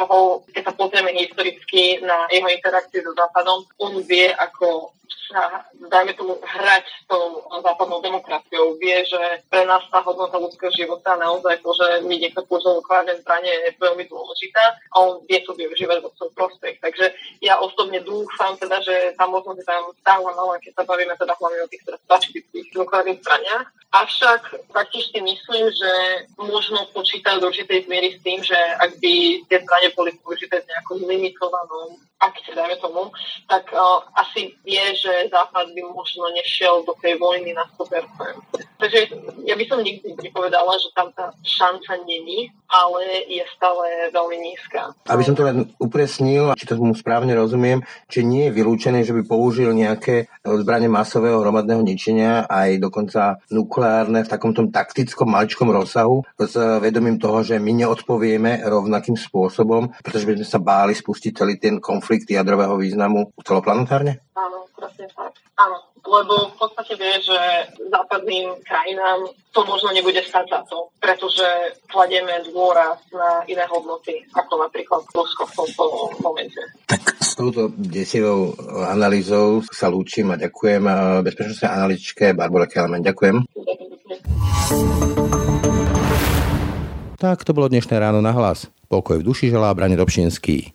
toho, 0.00 0.48
keď 0.56 0.72
sa 0.72 0.72
pozrieme 0.72 1.12
historicky 1.12 2.00
na 2.00 2.24
jeho 2.32 2.48
interakcie 2.48 3.04
so 3.04 3.12
Západom, 3.12 3.68
on 3.76 4.00
vie, 4.08 4.32
ako 4.32 4.96
sa, 5.32 5.64
dajme 5.88 6.12
tomu, 6.14 6.36
hrať 6.40 6.84
s 6.84 7.02
tou 7.08 7.44
západnou 7.64 8.00
demokraciou. 8.04 8.76
Vie, 8.78 9.04
že 9.04 9.44
pre 9.48 9.64
nás 9.64 9.82
tá 9.88 10.04
hodnota 10.04 10.36
ľudského 10.36 10.72
života 10.72 11.16
naozaj 11.16 11.60
to, 11.64 11.70
že 11.72 11.86
my 12.04 12.14
niekto 12.20 12.44
použil 12.44 12.76
nukleárne 12.76 13.16
zbranie 13.20 13.50
je 13.50 13.80
veľmi 13.80 14.04
dôležitá 14.06 14.64
a 14.92 14.94
on 15.00 15.24
vie 15.26 15.40
to 15.42 15.52
využívať 15.54 15.98
vo 16.02 16.10
svoj 16.14 16.30
prospech. 16.34 16.78
Takže 16.80 17.12
ja 17.42 17.58
osobne 17.58 18.00
dúfam 18.02 18.54
teda, 18.58 18.80
že 18.82 19.14
tá 19.18 19.26
možnosť 19.26 19.58
je 19.60 19.66
tam 19.66 19.82
stále 20.00 20.28
malá, 20.34 20.56
keď 20.58 20.72
sa 20.78 20.84
bavíme 20.86 21.14
teda 21.18 21.34
hlavne 21.36 21.60
o 21.62 21.70
tých 21.70 21.82
strategických 21.84 22.66
nukleárnych 22.74 23.20
zbraniach. 23.20 23.66
Avšak 23.92 24.42
taktiež 24.72 25.12
si 25.12 25.20
myslím, 25.20 25.68
že 25.68 25.92
možno 26.40 26.88
počítať 26.96 27.44
do 27.44 27.52
určitej 27.52 27.84
miery 27.92 28.16
s 28.16 28.18
tým, 28.24 28.40
že 28.40 28.56
ak 28.56 28.96
by 29.04 29.14
tie 29.52 29.58
zbranie 29.60 29.92
boli 29.92 30.16
použité 30.24 30.64
v 30.64 30.68
nejakom 30.72 30.98
limitovanom 31.04 32.00
akte, 32.22 32.54
dajme 32.54 32.78
tomu, 32.78 33.10
tak 33.50 33.66
uh, 33.74 34.06
asi 34.14 34.54
vie, 34.62 34.84
že 34.94 35.26
Západ 35.26 35.74
by 35.74 35.82
možno 35.90 36.30
nešiel 36.38 36.86
do 36.86 36.94
tej 37.02 37.18
vojny 37.18 37.50
na 37.50 37.66
100%. 37.74 38.62
Takže 38.78 38.98
ja 39.46 39.54
by 39.58 39.64
som 39.66 39.82
nikdy 39.82 40.14
nepovedala, 40.18 40.74
že 40.78 40.90
tam 40.94 41.10
tá 41.14 41.34
šanca 41.42 42.02
není, 42.06 42.50
ale 42.70 43.26
je 43.30 43.42
stále 43.54 44.10
veľmi 44.10 44.36
nízka. 44.38 44.94
Aby 45.06 45.22
som 45.26 45.34
to 45.34 45.46
len 45.46 45.70
upresnil, 45.78 46.54
či 46.58 46.66
to 46.66 46.78
mu 46.78 46.94
správne 46.94 47.34
rozumiem, 47.34 47.82
či 48.06 48.22
nie 48.26 48.50
je 48.50 48.54
vylúčené, 48.54 49.02
že 49.06 49.14
by 49.14 49.22
použil 49.26 49.70
nejaké 49.74 50.30
zbranie 50.42 50.90
masového 50.90 51.42
hromadného 51.42 51.82
ničenia, 51.82 52.46
aj 52.46 52.82
dokonca 52.82 53.38
nukleárne 53.50 54.26
v 54.26 54.32
takomto 54.32 54.66
taktickom 54.70 55.30
maličkom 55.30 55.70
rozsahu, 55.70 56.26
s 56.38 56.54
vedomím 56.82 57.22
toho, 57.22 57.42
že 57.46 57.62
my 57.62 57.86
neodpovieme 57.86 58.66
rovnakým 58.66 59.14
spôsobom, 59.14 59.94
pretože 60.02 60.26
by 60.26 60.42
sme 60.42 60.46
sa 60.48 60.60
báli 60.60 60.92
spustiť 60.94 61.32
celý 61.32 61.56
ten 61.56 61.78
konflikt 61.78 62.11
jadrového 62.20 62.76
významu 62.76 63.32
celoplanetárne? 63.40 64.20
Áno, 64.36 64.68
presne 64.76 65.08
tak. 65.12 65.32
Áno, 65.56 65.78
lebo 66.02 66.50
v 66.50 66.56
podstate 66.58 66.98
vie, 66.98 67.14
že 67.22 67.38
západným 67.86 68.58
krajinám 68.66 69.30
to 69.52 69.60
možno 69.68 69.92
nebude 69.92 70.18
stať 70.24 70.48
za 70.48 70.60
to, 70.66 70.90
pretože 70.98 71.44
kladieme 71.86 72.40
dôraz 72.50 72.98
na 73.12 73.44
iné 73.46 73.62
hodnoty, 73.68 74.24
ako 74.32 74.64
napríklad 74.64 75.04
Rusko 75.12 75.44
v 75.46 75.52
tomto 75.52 75.84
momente. 76.24 76.60
Tak 76.88 77.20
s 77.20 77.36
touto 77.36 77.70
desivou 77.76 78.56
analýzou 78.88 79.62
sa 79.70 79.92
lúčim 79.92 80.32
a 80.32 80.40
ďakujem 80.40 80.82
bezpečnostnej 81.22 81.70
analytičke 81.70 82.32
Barbara 82.32 82.66
Kelman. 82.66 83.04
Ďakujem. 83.04 83.36
Tak 87.22 87.46
to 87.46 87.54
bolo 87.54 87.70
dnešné 87.70 87.94
ráno 88.02 88.18
na 88.18 88.34
hlas. 88.34 88.66
Pokoj 88.90 89.22
v 89.22 89.26
duši 89.30 89.54
želá 89.54 89.70
Brane 89.76 89.94
Dobšinský. 89.94 90.74